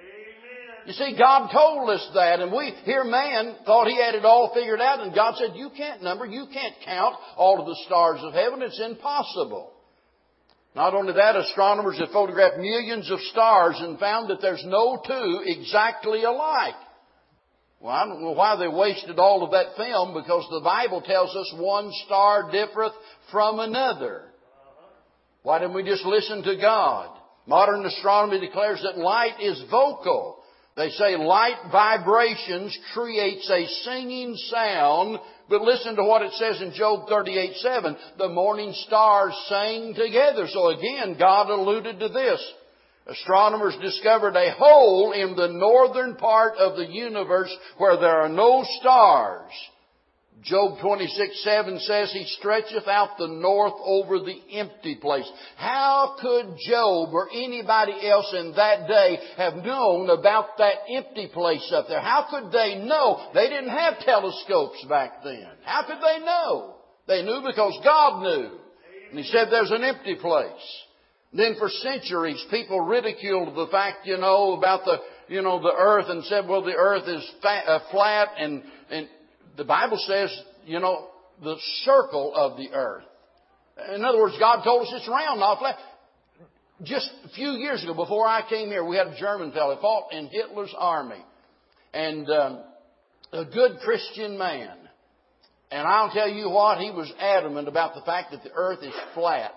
[0.86, 4.52] You see, God told us that, and we, here man, thought he had it all
[4.54, 8.20] figured out, and God said, you can't number, you can't count all of the stars
[8.24, 9.74] of heaven, it's impossible.
[10.76, 15.42] Not only that, astronomers have photographed millions of stars and found that there's no two
[15.46, 16.76] exactly alike.
[17.82, 21.36] Well, I don't know why they wasted all of that film because the Bible tells
[21.36, 22.94] us one star differeth
[23.32, 24.24] from another.
[25.44, 27.18] Why didn't we just listen to God?
[27.48, 30.41] Modern astronomy declares that light is vocal.
[30.78, 36.74] They say light vibrations creates a singing sound, but listen to what it says in
[36.74, 37.98] Job 38, 7.
[38.18, 40.48] The morning stars sang together.
[40.48, 42.54] So again, God alluded to this.
[43.08, 48.64] Astronomers discovered a hole in the northern part of the universe where there are no
[48.80, 49.52] stars.
[50.44, 55.30] Job 26, 7 says, He stretcheth out the north over the empty place.
[55.56, 61.72] How could Job or anybody else in that day have known about that empty place
[61.76, 62.02] up there?
[62.02, 63.30] How could they know?
[63.36, 65.48] They didn't have telescopes back then.
[65.64, 66.76] How could they know?
[67.08, 68.58] They knew because God knew.
[69.12, 70.84] And He said there's an empty place.
[71.34, 76.08] Then for centuries, people ridiculed the fact, you know, about the, you know, the earth
[76.10, 79.08] and said, well, the earth is fat, uh, flat and, and
[79.58, 80.32] the Bible says,
[80.66, 81.08] you know,
[81.42, 83.04] the circle of the earth.
[83.94, 85.76] In other words, God told us it's round, not flat.
[86.84, 90.12] Just a few years ago, before I came here, we had a German fellow fought
[90.14, 91.24] in Hitler's army,
[91.94, 92.64] and um,
[93.32, 94.78] a good Christian man.
[95.72, 98.94] And I'll tell you what, he was adamant about the fact that the earth is
[99.14, 99.54] flat.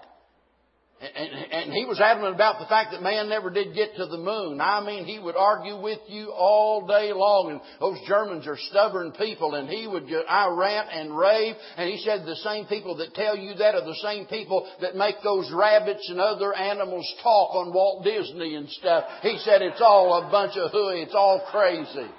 [1.05, 4.17] And, and, he was adamant about the fact that man never did get to the
[4.17, 4.61] moon.
[4.61, 7.51] I mean, he would argue with you all day long.
[7.51, 9.55] And those Germans are stubborn people.
[9.55, 11.57] And he would, I rant and rave.
[11.77, 14.97] And he said the same people that tell you that are the same people that
[14.97, 19.05] make those rabbits and other animals talk on Walt Disney and stuff.
[19.23, 21.03] He said it's all a bunch of hooey.
[21.03, 22.11] It's all crazy.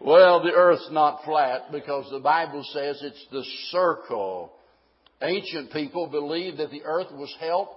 [0.00, 4.54] well, the earth's not flat because the Bible says it's the circle
[5.22, 7.68] Ancient people believed that the earth was held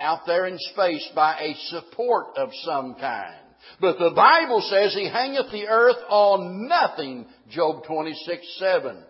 [0.00, 3.40] out there in space by a support of some kind.
[3.80, 9.02] But the Bible says he hangeth the earth on nothing, Job 26, 7.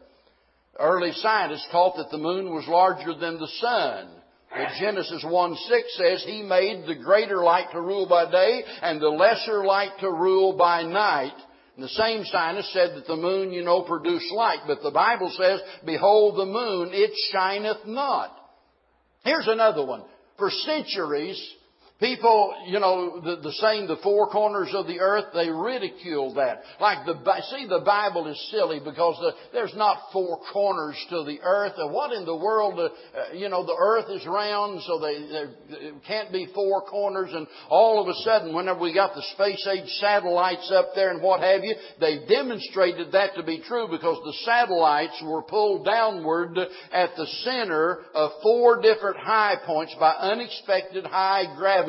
[0.78, 4.08] Early scientists taught that the moon was larger than the sun.
[4.50, 9.00] But Genesis 1 6 says he made the greater light to rule by day and
[9.00, 11.34] the lesser light to rule by night.
[11.76, 15.30] And the same scientist said that the moon, you know, produced light, but the Bible
[15.36, 18.34] says, Behold the moon, it shineth not.
[19.24, 20.02] Here's another one.
[20.38, 21.38] For centuries,
[21.98, 26.60] People, you know, the, the saying the four corners of the earth, they ridicule that.
[26.78, 27.14] Like the,
[27.48, 31.72] see, the Bible is silly because the, there's not four corners to the earth.
[31.78, 36.30] What in the world, uh, you know, the earth is round, so they, there can't
[36.30, 37.30] be four corners.
[37.32, 41.22] And all of a sudden, whenever we got the space age satellites up there and
[41.22, 46.58] what have you, they demonstrated that to be true because the satellites were pulled downward
[46.92, 51.85] at the center of four different high points by unexpected high gravity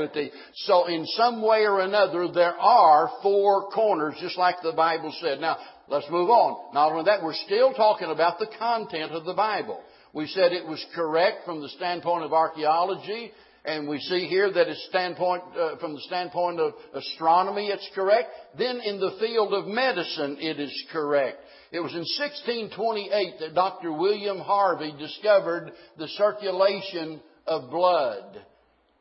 [0.55, 5.39] So in some way or another, there are four corners, just like the Bible said.
[5.39, 6.73] Now, let's move on.
[6.73, 9.81] Not only that, we're still talking about the content of the Bible.
[10.13, 13.31] We said it was correct from the standpoint of archaeology,
[13.65, 18.29] and we see here that it's standpoint, uh, from the standpoint of astronomy, it's correct.
[18.57, 21.37] Then in the field of medicine, it is correct.
[21.71, 23.91] It was in 1628 that Dr.
[23.91, 28.41] William Harvey discovered the circulation of blood.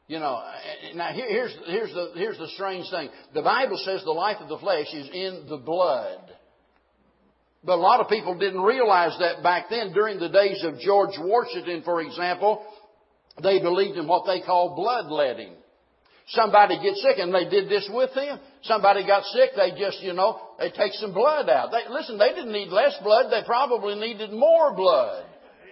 [0.08, 0.40] You know,
[0.94, 3.08] now here's, here's, the, here's the strange thing.
[3.34, 6.20] The Bible says the life of the flesh is in the blood.
[7.64, 9.92] But a lot of people didn't realize that back then.
[9.92, 12.64] During the days of George Washington, for example,
[13.42, 15.54] they believed in what they called bloodletting.
[16.28, 18.38] Somebody gets sick, and they did this with him.
[18.62, 21.70] Somebody got sick, they just, you know, they take some blood out.
[21.72, 25.24] They, listen, they didn't need less blood, they probably needed more blood.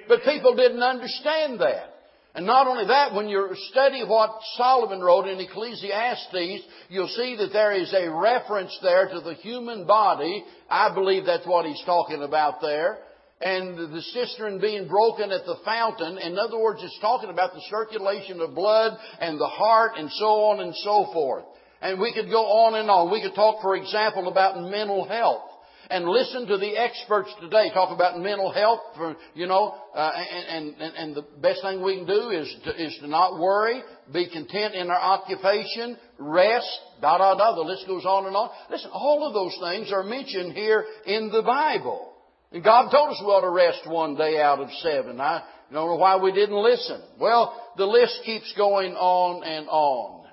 [0.09, 1.94] But people didn't understand that.
[2.35, 7.53] And not only that, when you study what Solomon wrote in Ecclesiastes, you'll see that
[7.53, 10.45] there is a reference there to the human body.
[10.69, 12.99] I believe that's what he's talking about there
[13.41, 16.19] and the cistern being broken at the fountain.
[16.19, 20.45] In other words, it's talking about the circulation of blood and the heart and so
[20.45, 21.45] on and so forth.
[21.83, 23.13] And we could go on and on.
[23.13, 25.43] We could talk, for example, about mental health.
[25.91, 28.81] And listen to the experts today talk about mental health.
[28.97, 32.85] For, you know, uh, and, and and the best thing we can do is to,
[32.85, 33.83] is to not worry,
[34.13, 36.79] be content in our occupation, rest.
[37.01, 37.55] Da da da.
[37.55, 38.51] The list goes on and on.
[38.71, 42.13] Listen, all of those things are mentioned here in the Bible.
[42.53, 45.21] And God told us we ought to rest one day out of seven.
[45.21, 47.03] I don't know why we didn't listen.
[47.19, 50.25] Well, the list keeps going on and on.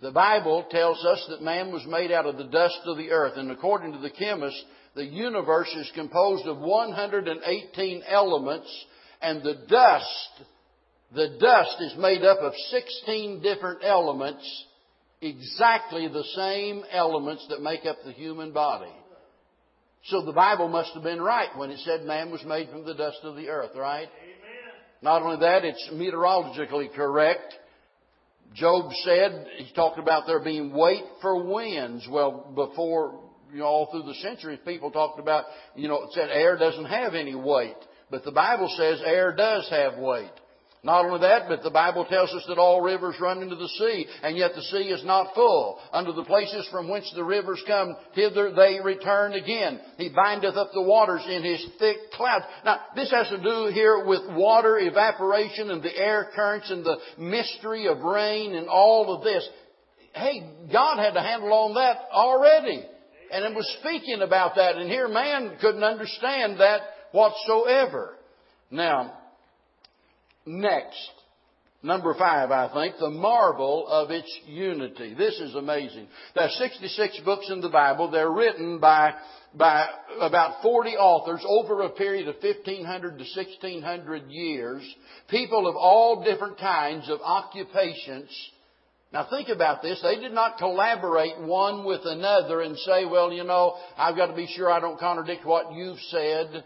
[0.00, 3.32] The Bible tells us that man was made out of the dust of the earth,
[3.36, 4.64] and according to the chemists,
[4.94, 8.86] the universe is composed of 118 elements,
[9.20, 10.42] and the dust,
[11.14, 14.64] the dust is made up of 16 different elements,
[15.20, 18.92] exactly the same elements that make up the human body.
[20.04, 22.94] So the Bible must have been right when it said man was made from the
[22.94, 24.08] dust of the earth, right?
[24.08, 24.38] Amen.
[25.02, 27.54] Not only that, it's meteorologically correct.
[28.54, 32.06] Job said, he talked about there being weight for winds.
[32.10, 33.20] Well, before,
[33.52, 35.44] you know, all through the centuries, people talked about,
[35.74, 37.76] you know, said air doesn't have any weight.
[38.10, 40.30] But the Bible says air does have weight.
[40.84, 44.06] Not only that, but the Bible tells us that all rivers run into the sea,
[44.22, 45.78] and yet the sea is not full.
[45.92, 49.80] Under the places from whence the rivers come, hither they return again.
[49.96, 52.44] He bindeth up the waters in his thick clouds.
[52.64, 56.98] Now, this has to do here with water evaporation and the air currents and the
[57.18, 59.46] mystery of rain and all of this.
[60.14, 62.84] Hey, God had to handle on that already.
[63.32, 66.80] And it was speaking about that, and here man couldn't understand that
[67.12, 68.14] whatsoever.
[68.70, 69.18] Now,
[70.46, 71.10] next.
[71.82, 75.14] Number five, I think, the marvel of its unity.
[75.14, 76.08] This is amazing.
[76.34, 78.10] There are 66 books in the Bible.
[78.10, 79.14] They're written by,
[79.54, 79.86] by
[80.20, 84.82] about 40 authors over a period of 1500 to 1600 years.
[85.30, 88.28] People of all different kinds of occupations.
[89.12, 90.00] Now think about this.
[90.02, 94.36] They did not collaborate one with another and say, well, you know, I've got to
[94.36, 96.64] be sure I don't contradict what you've said.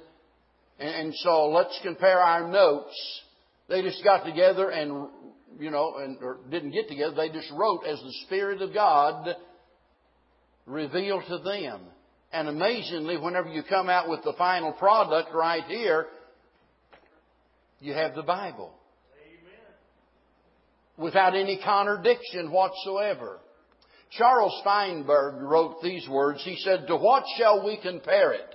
[0.81, 3.21] And so let's compare our notes.
[3.69, 5.09] They just got together and,
[5.61, 7.15] you know, and, or didn't get together.
[7.15, 9.37] They just wrote as the Spirit of God
[10.67, 11.81] revealed to them.
[12.33, 16.07] And amazingly, whenever you come out with the final product right here,
[17.79, 18.73] you have the Bible.
[21.03, 23.41] Without any contradiction whatsoever.
[24.17, 26.43] Charles Feinberg wrote these words.
[26.45, 28.55] He said, To what shall we compare it?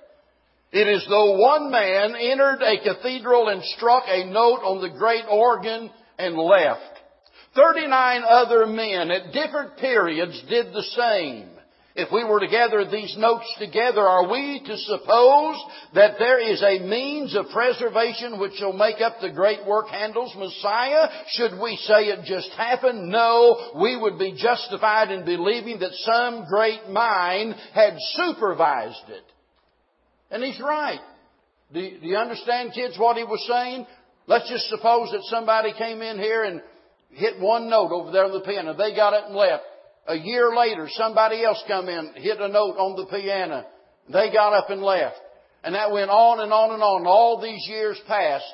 [0.71, 5.25] It is though one man entered a cathedral and struck a note on the great
[5.29, 5.89] organ
[6.19, 6.99] and left.
[7.55, 11.49] Thirty-nine other men at different periods did the same.
[11.97, 15.55] If we were to gather these notes together, are we to suppose
[15.95, 20.35] that there is a means of preservation which will make up the great work Handel's
[20.37, 21.07] Messiah?
[21.31, 23.09] Should we say it just happened?
[23.09, 29.23] No, we would be justified in believing that some great mind had supervised it.
[30.29, 31.01] And he's right.
[31.73, 33.87] Do, you understand, kids, what he was saying?
[34.27, 36.61] Let's just suppose that somebody came in here and
[37.09, 38.75] hit one note over there on the piano.
[38.77, 39.63] They got it and left.
[40.07, 43.65] A year later, somebody else come in, hit a note on the piano.
[44.11, 45.19] They got up and left.
[45.63, 47.05] And that went on and on and on.
[47.05, 48.45] All these years passed.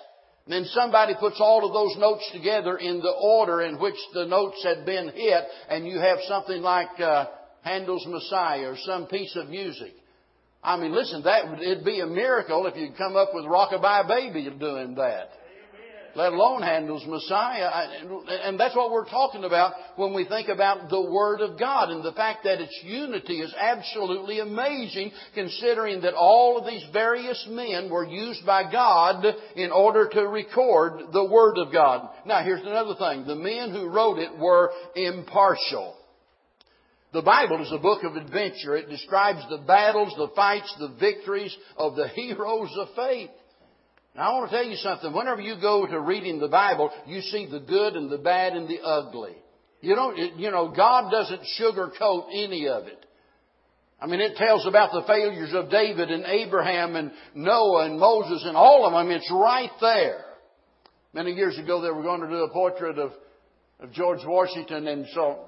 [0.46, 4.26] And then somebody puts all of those notes together in the order in which the
[4.26, 7.28] notes had been hit, and you have something like uh,
[7.62, 9.94] Handel's Messiah or some piece of music.
[10.64, 14.08] I mean, listen, that would, it'd be a miracle if you'd come up with Rockabye
[14.08, 15.30] Baby doing that.
[16.16, 17.70] Let alone Handel's Messiah.
[18.44, 21.90] And that's what we're talking about when we think about the Word of God.
[21.90, 27.44] And the fact that its unity is absolutely amazing considering that all of these various
[27.50, 32.08] men were used by God in order to record the Word of God.
[32.28, 33.26] Now here's another thing.
[33.26, 35.96] The men who wrote it were impartial.
[37.12, 38.76] The Bible is a book of adventure.
[38.76, 43.30] It describes the battles, the fights, the victories of the heroes of faith.
[44.16, 45.12] Now I want to tell you something.
[45.12, 48.68] Whenever you go to reading the Bible, you see the good and the bad and
[48.68, 49.36] the ugly.
[49.82, 53.06] You don't, you know, God doesn't sugarcoat any of it.
[54.00, 58.44] I mean, it tells about the failures of David and Abraham and Noah and Moses
[58.46, 59.12] and all of them.
[59.12, 60.24] It's right there.
[61.14, 63.12] Many years ago, they were going to do a portrait of,
[63.80, 65.46] of George Washington, and so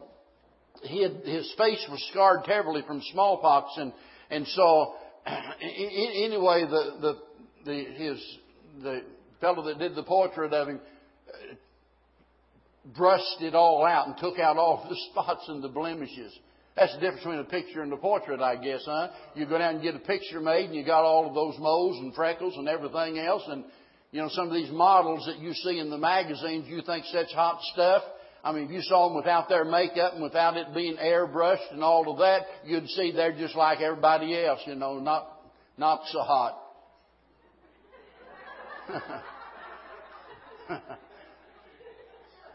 [0.83, 3.91] he had, his face was scarred terribly from smallpox, and
[4.29, 4.95] and so
[5.25, 7.19] anyway, the the,
[7.65, 8.37] the his
[8.81, 9.03] the
[9.41, 10.79] fellow that did the portrait of him
[11.29, 11.55] uh,
[12.95, 16.37] brushed it all out and took out all the spots and the blemishes.
[16.75, 19.09] That's the difference between a picture and a portrait, I guess, huh?
[19.33, 21.97] You go down and get a picture made and you got all of those moles
[21.99, 23.63] and freckles and everything else and,
[24.11, 27.31] you know, some of these models that you see in the magazines you think such
[27.33, 28.03] hot stuff.
[28.43, 31.81] I mean, if you saw them without their makeup and without it being airbrushed and
[31.81, 35.29] all of that, you'd see they're just like everybody else, you know, not,
[35.77, 36.61] not so hot.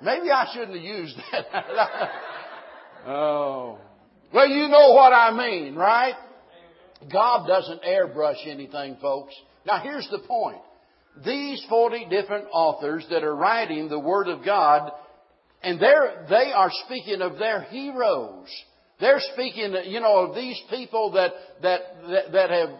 [0.03, 1.47] Maybe I shouldn't have used that.
[3.07, 3.79] oh.
[4.33, 6.15] Well, you know what I mean, right?
[7.13, 9.35] God doesn't airbrush anything, folks.
[9.67, 10.61] Now here's the point.
[11.25, 14.93] These 40 different authors that are writing the Word of God,
[15.63, 18.47] and they're, they are speaking of their heroes.
[19.01, 22.71] They're speaking, you know, of these people that, that, that, that have,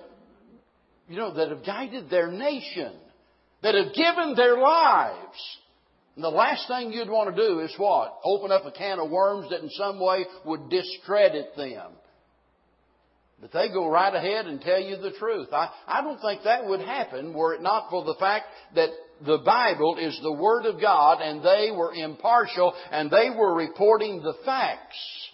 [1.09, 2.93] you know, that have guided their nation
[3.63, 5.59] that have given their lives.
[6.17, 8.19] And the last thing you'd want to do is what?
[8.25, 11.93] Open up a can of worms that in some way would discredit them.
[13.41, 15.49] But they go right ahead and tell you the truth.
[15.53, 18.91] I, I don't think that would happen were it not for the fact that
[19.25, 24.23] the Bible is the Word of God and they were impartial and they were reporting
[24.23, 25.29] the facts.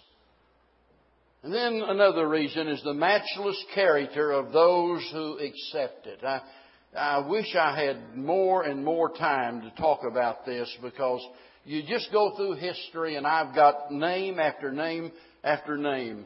[1.43, 6.23] And then another reason is the matchless character of those who accept it.
[6.23, 6.41] I,
[6.95, 11.25] I wish I had more and more time to talk about this because
[11.65, 15.11] you just go through history and I've got name after name
[15.43, 16.25] after name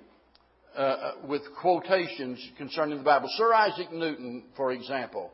[0.76, 3.28] uh, uh, with quotations concerning the Bible.
[3.38, 5.32] Sir Isaac Newton, for example,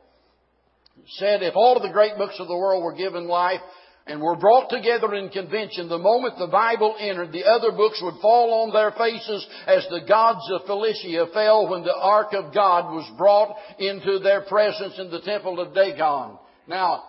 [1.17, 3.61] said if all of the great books of the world were given life,
[4.07, 8.21] and were brought together in convention, the moment the Bible entered, the other books would
[8.21, 12.93] fall on their faces as the gods of Philistia fell when the ark of God
[12.93, 16.37] was brought into their presence in the temple of Dagon.
[16.67, 17.03] Now,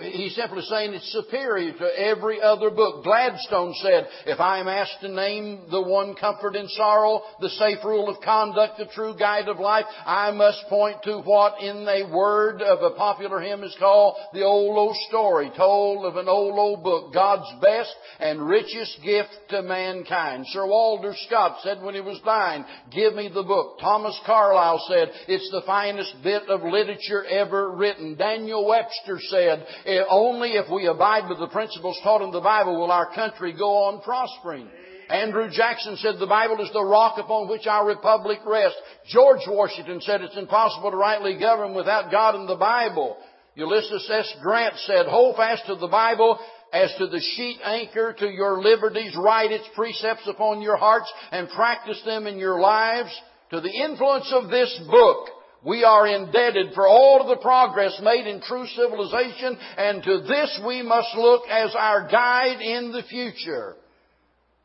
[0.00, 3.02] He's simply saying it's superior to every other book.
[3.02, 7.78] Gladstone said, if I am asked to name the one comfort in sorrow, the safe
[7.84, 12.14] rule of conduct, the true guide of life, I must point to what in a
[12.14, 16.58] word of a popular hymn is called the old old story, told of an old
[16.58, 20.46] old book, God's best and richest gift to mankind.
[20.48, 22.64] Sir Walter Scott said when he was dying,
[22.94, 23.78] give me the book.
[23.80, 28.16] Thomas Carlyle said, it's the finest bit of literature ever written.
[28.16, 32.78] Daniel Webster said, Eh, only if we abide with the principles taught in the Bible
[32.78, 34.68] will our country go on prospering.
[35.08, 38.78] Andrew Jackson said the Bible is the rock upon which our republic rests.
[39.08, 43.16] George Washington said it's impossible to rightly govern without God and the Bible.
[43.54, 44.34] Ulysses S.
[44.42, 46.38] Grant said, hold fast to the Bible
[46.72, 51.48] as to the sheet anchor to your liberties, write its precepts upon your hearts and
[51.48, 53.10] practice them in your lives.
[53.50, 55.28] To the influence of this book,
[55.66, 60.60] we are indebted for all of the progress made in true civilization, and to this
[60.64, 63.74] we must look as our guide in the future.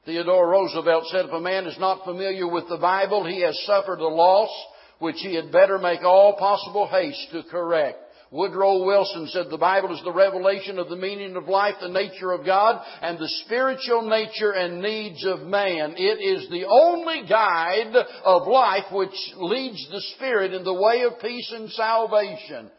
[0.05, 3.99] Theodore Roosevelt said, if a man is not familiar with the Bible, he has suffered
[3.99, 4.49] a loss
[4.99, 8.00] which he had better make all possible haste to correct.
[8.31, 12.31] Woodrow Wilson said the Bible is the revelation of the meaning of life, the nature
[12.31, 15.95] of God, and the spiritual nature and needs of man.
[15.97, 21.19] It is the only guide of life which leads the spirit in the way of
[21.19, 22.71] peace and salvation.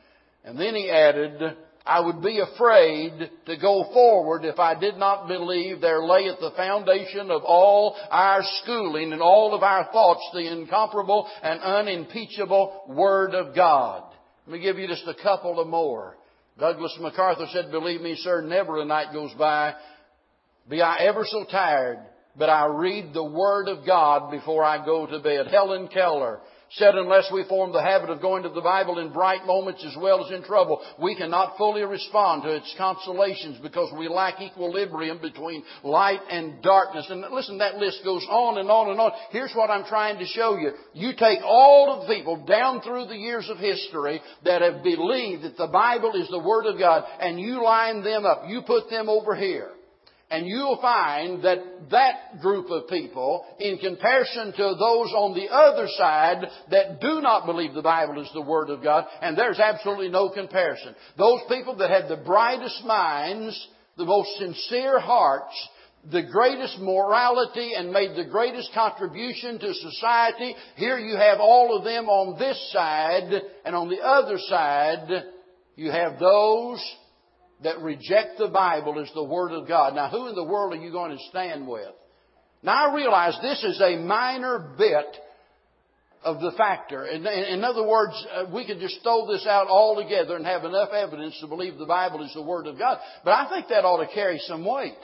[0.42, 3.12] And then he added, I would be afraid
[3.44, 7.94] to go forward if I did not believe there lay at the foundation of all
[8.11, 14.05] our schooling and all of our thoughts the incomparable and unimpeachable Word of God.
[14.47, 16.16] Let me give you just a couple of more.
[16.59, 19.74] Douglas MacArthur said, believe me, sir, never a night goes by,
[20.68, 21.99] be I ever so tired,
[22.36, 25.47] but I read the Word of God before I go to bed.
[25.47, 26.40] Helen Keller
[26.74, 29.94] said unless we form the habit of going to the Bible in bright moments as
[30.00, 35.20] well as in trouble, we cannot fully respond to its consolations because we lack equilibrium
[35.20, 37.06] between light and darkness.
[37.10, 39.12] And listen, that list goes on and on and on.
[39.30, 40.72] Here's what I'm trying to show you.
[40.94, 45.42] You take all of the people down through the years of history that have believed
[45.42, 48.44] that the Bible is the Word of God and you line them up.
[48.48, 49.70] You put them over here.
[50.33, 51.59] And you'll find that
[51.91, 57.45] that group of people, in comparison to those on the other side that do not
[57.45, 60.95] believe the Bible is the Word of God, and there's absolutely no comparison.
[61.18, 63.68] Those people that had the brightest minds,
[63.99, 65.55] the most sincere hearts,
[66.11, 70.57] the greatest morality and made the greatest contribution to society.
[70.76, 73.30] Here you have all of them on this side,
[73.66, 75.24] and on the other side,
[75.76, 76.83] you have those
[77.64, 79.94] that reject the Bible as the Word of God.
[79.94, 81.92] Now, who in the world are you going to stand with?
[82.62, 85.06] Now, I realize this is a minor bit
[86.24, 87.04] of the factor.
[87.06, 90.90] In, in other words, uh, we could just throw this out altogether and have enough
[90.92, 92.98] evidence to believe the Bible is the Word of God.
[93.24, 94.98] But I think that ought to carry some weight.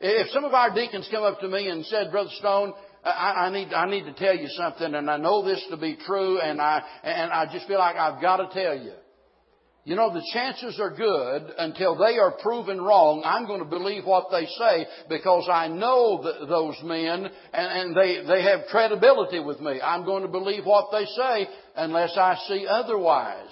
[0.00, 2.72] If some of our deacons come up to me and said, Brother Stone,
[3.04, 5.96] I, I need I need to tell you something, and I know this to be
[6.06, 8.92] true, and I and I just feel like I've got to tell you.
[9.84, 13.22] You know, the chances are good until they are proven wrong.
[13.24, 18.22] I'm going to believe what they say because I know those men and, and they,
[18.24, 19.80] they have credibility with me.
[19.82, 23.50] I'm going to believe what they say unless I see otherwise.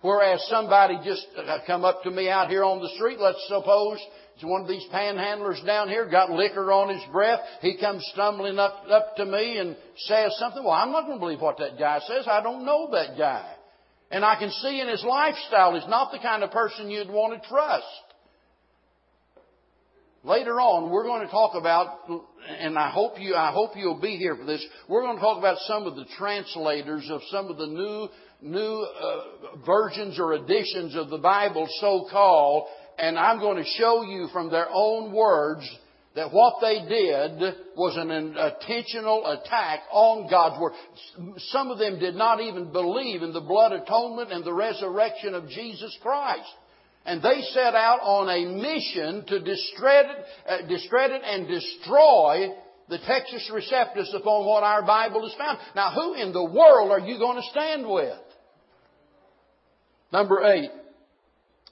[0.00, 3.98] Whereas somebody just uh, come up to me out here on the street, let's suppose
[4.36, 7.40] it's one of these panhandlers down here, got liquor on his breath.
[7.60, 10.62] He comes stumbling up, up to me and says something.
[10.62, 12.26] Well, I'm not going to believe what that guy says.
[12.26, 13.52] I don't know that guy.
[14.10, 17.40] And I can see in his lifestyle he's not the kind of person you'd want
[17.40, 17.84] to trust.
[20.24, 22.00] Later on, we're going to talk about,
[22.58, 24.64] and I hope you, I hope you'll be here for this.
[24.88, 28.08] We're going to talk about some of the translators of some of the new,
[28.42, 32.66] new uh, versions or editions of the Bible, so called,
[32.98, 35.68] and I'm going to show you from their own words
[36.18, 37.38] that what they did
[37.76, 40.72] was an intentional attack on God's Word.
[41.52, 45.48] Some of them did not even believe in the blood atonement and the resurrection of
[45.48, 46.50] Jesus Christ.
[47.06, 50.16] And they set out on a mission to discredit,
[50.48, 52.48] uh, discredit and destroy
[52.88, 55.58] the Textus Receptus upon what our Bible is found.
[55.76, 58.18] Now, who in the world are you going to stand with?
[60.12, 60.70] Number eight,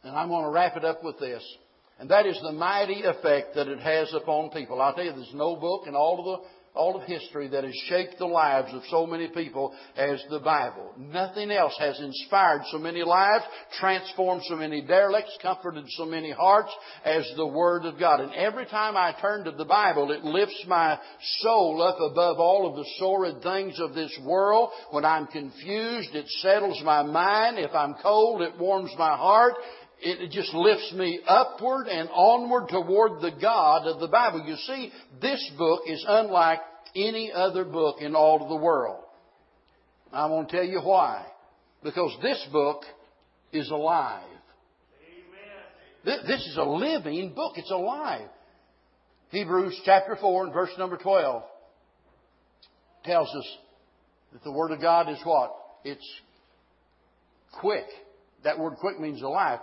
[0.05, 1.43] and I'm going to wrap it up with this.
[1.99, 4.83] And that is the mighty effect that it has upon people.
[4.83, 7.75] I'll tell you, there's no book in all of the all of history that has
[7.89, 10.93] shaped the lives of so many people as the Bible.
[10.99, 13.45] Nothing else has inspired so many lives,
[13.79, 16.71] transformed so many derelicts, comforted so many hearts
[17.05, 18.21] as the Word of God.
[18.21, 20.99] And every time I turn to the Bible, it lifts my
[21.41, 24.71] soul up above all of the sordid things of this world.
[24.91, 27.59] When I'm confused, it settles my mind.
[27.59, 29.55] If I'm cold, it warms my heart
[30.01, 34.45] it just lifts me upward and onward toward the God of the Bible.
[34.47, 36.61] You see, this book is unlike
[36.95, 39.03] any other book in all of the world.
[40.13, 41.25] I want to tell you why.
[41.83, 42.83] Because this book
[43.53, 44.25] is alive.
[46.07, 46.19] Amen.
[46.27, 47.55] This is a living book.
[47.57, 48.29] It's alive.
[49.31, 51.43] Hebrews chapter 4 and verse number 12
[53.05, 53.57] tells us
[54.33, 55.55] that the Word of God is what?
[55.85, 56.07] It's
[57.61, 57.87] quick.
[58.45, 59.61] That word quick means alive.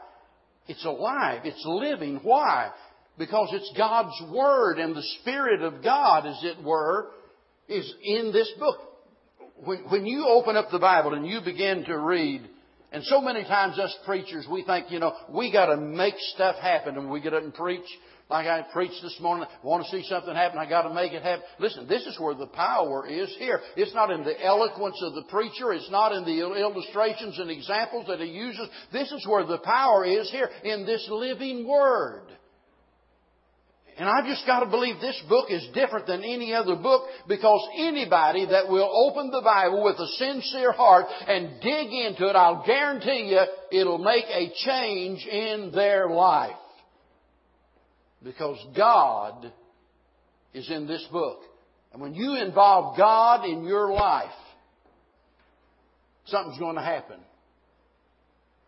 [0.68, 1.42] It's alive.
[1.44, 2.20] It's living.
[2.24, 2.72] Why?
[3.18, 7.12] Because it's God's Word and the Spirit of God, as it were,
[7.68, 8.78] is in this book.
[9.64, 12.50] When, when you open up the Bible and you begin to read,
[12.92, 16.98] and so many times us preachers, we think, you know, we gotta make stuff happen
[16.98, 17.86] and we get up and preach
[18.30, 21.12] like I preached this morning, I want to see something happen, I got to make
[21.12, 21.44] it happen.
[21.60, 23.60] Listen, this is where the power is here.
[23.76, 25.74] It's not in the eloquence of the preacher.
[25.74, 28.68] It's not in the illustrations and examples that he uses.
[28.92, 32.24] This is where the power is here, in this living Word.
[33.98, 37.68] And I've just got to believe this book is different than any other book because
[37.78, 42.66] anybody that will open the Bible with a sincere heart and dig into it, I'll
[42.66, 46.56] guarantee you it'll make a change in their life.
[48.24, 49.52] Because God
[50.54, 51.40] is in this book.
[51.92, 54.30] And when you involve God in your life,
[56.26, 57.20] something's going to happen.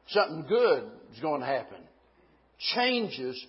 [0.07, 0.83] Something good
[1.13, 1.77] is going to happen.
[2.75, 3.43] Changes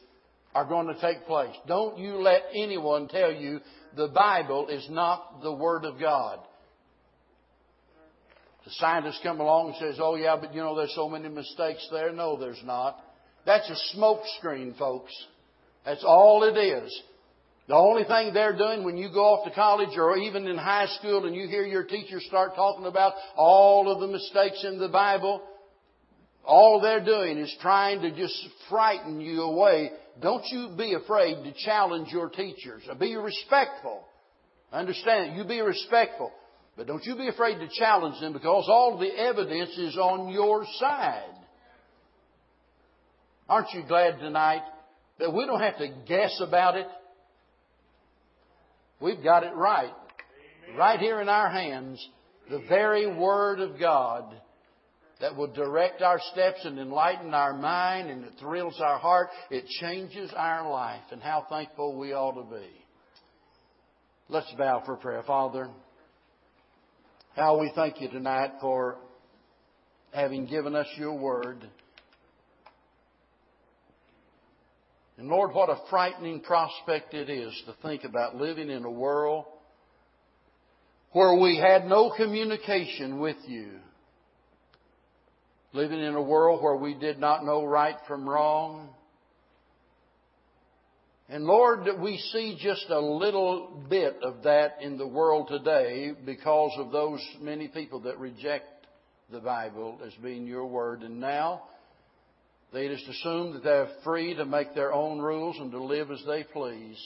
[0.55, 1.55] are going to take place.
[1.67, 3.61] Don't you let anyone tell you
[3.95, 6.39] the Bible is not the Word of God.
[8.65, 11.87] The scientist come along and says, oh yeah, but you know there's so many mistakes
[11.93, 12.13] there.
[12.13, 12.99] No, there's not.
[13.45, 15.13] That's a smoke screen, folks.
[15.87, 17.03] That's all it is.
[17.68, 20.87] The only thing they're doing when you go off to college or even in high
[20.99, 24.89] school and you hear your teacher start talking about all of the mistakes in the
[24.89, 25.43] Bible,
[26.45, 28.37] all they're doing is trying to just
[28.68, 29.91] frighten you away.
[30.20, 32.82] Don't you be afraid to challenge your teachers.
[32.99, 34.05] Be respectful.
[34.72, 36.32] Understand, you be respectful.
[36.76, 40.64] But don't you be afraid to challenge them because all the evidence is on your
[40.78, 41.34] side.
[43.49, 44.62] Aren't you glad tonight
[45.19, 46.87] that we don't have to guess about it?
[49.01, 49.93] We've got it right.
[50.77, 52.07] Right here in our hands,
[52.51, 54.35] the very Word of God
[55.21, 59.29] that will direct our steps and enlighten our mind and it thrills our heart.
[59.51, 62.69] It changes our life and how thankful we ought to be.
[64.29, 65.23] Let's bow for prayer.
[65.27, 65.71] Father,
[67.35, 68.97] how we thank you tonight for
[70.12, 71.67] having given us your word.
[75.19, 79.47] And Lord, what a frightening prospect it is to think about living in a world
[81.12, 83.71] where we had no communication with you.
[85.73, 88.91] Living in a world where we did not know right from wrong.
[91.31, 96.73] And Lord, we see just a little bit of that in the world today because
[96.79, 98.87] of those many people that reject
[99.33, 101.03] the Bible as being your word.
[101.03, 101.62] And now,
[102.73, 106.23] they just assume that they're free to make their own rules and to live as
[106.27, 106.99] they please.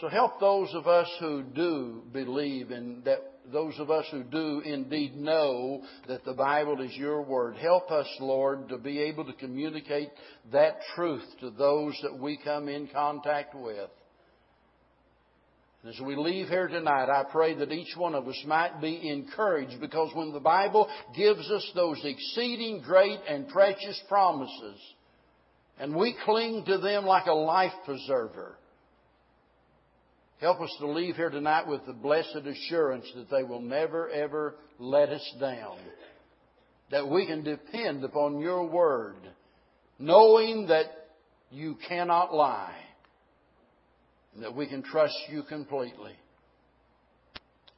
[0.00, 3.18] So help those of us who do believe and that
[3.52, 7.56] those of us who do indeed know that the Bible is your word.
[7.56, 10.10] Help us, Lord, to be able to communicate
[10.52, 13.88] that truth to those that we come in contact with.
[15.88, 19.80] As we leave here tonight, I pray that each one of us might be encouraged
[19.80, 24.80] because when the Bible gives us those exceeding great and precious promises,
[25.78, 28.56] and we cling to them like a life preserver,
[30.40, 34.56] help us to leave here tonight with the blessed assurance that they will never ever
[34.80, 35.78] let us down.
[36.90, 39.16] That we can depend upon your word,
[40.00, 40.86] knowing that
[41.52, 42.85] you cannot lie
[44.42, 46.12] that we can trust you completely.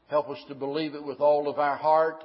[0.09, 2.25] Help us to believe it with all of our heart.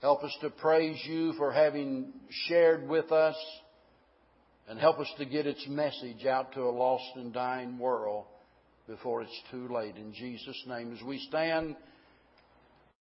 [0.00, 2.12] Help us to praise you for having
[2.48, 3.36] shared with us.
[4.68, 8.24] And help us to get its message out to a lost and dying world
[8.88, 9.96] before it's too late.
[9.96, 11.76] In Jesus' name, as we stand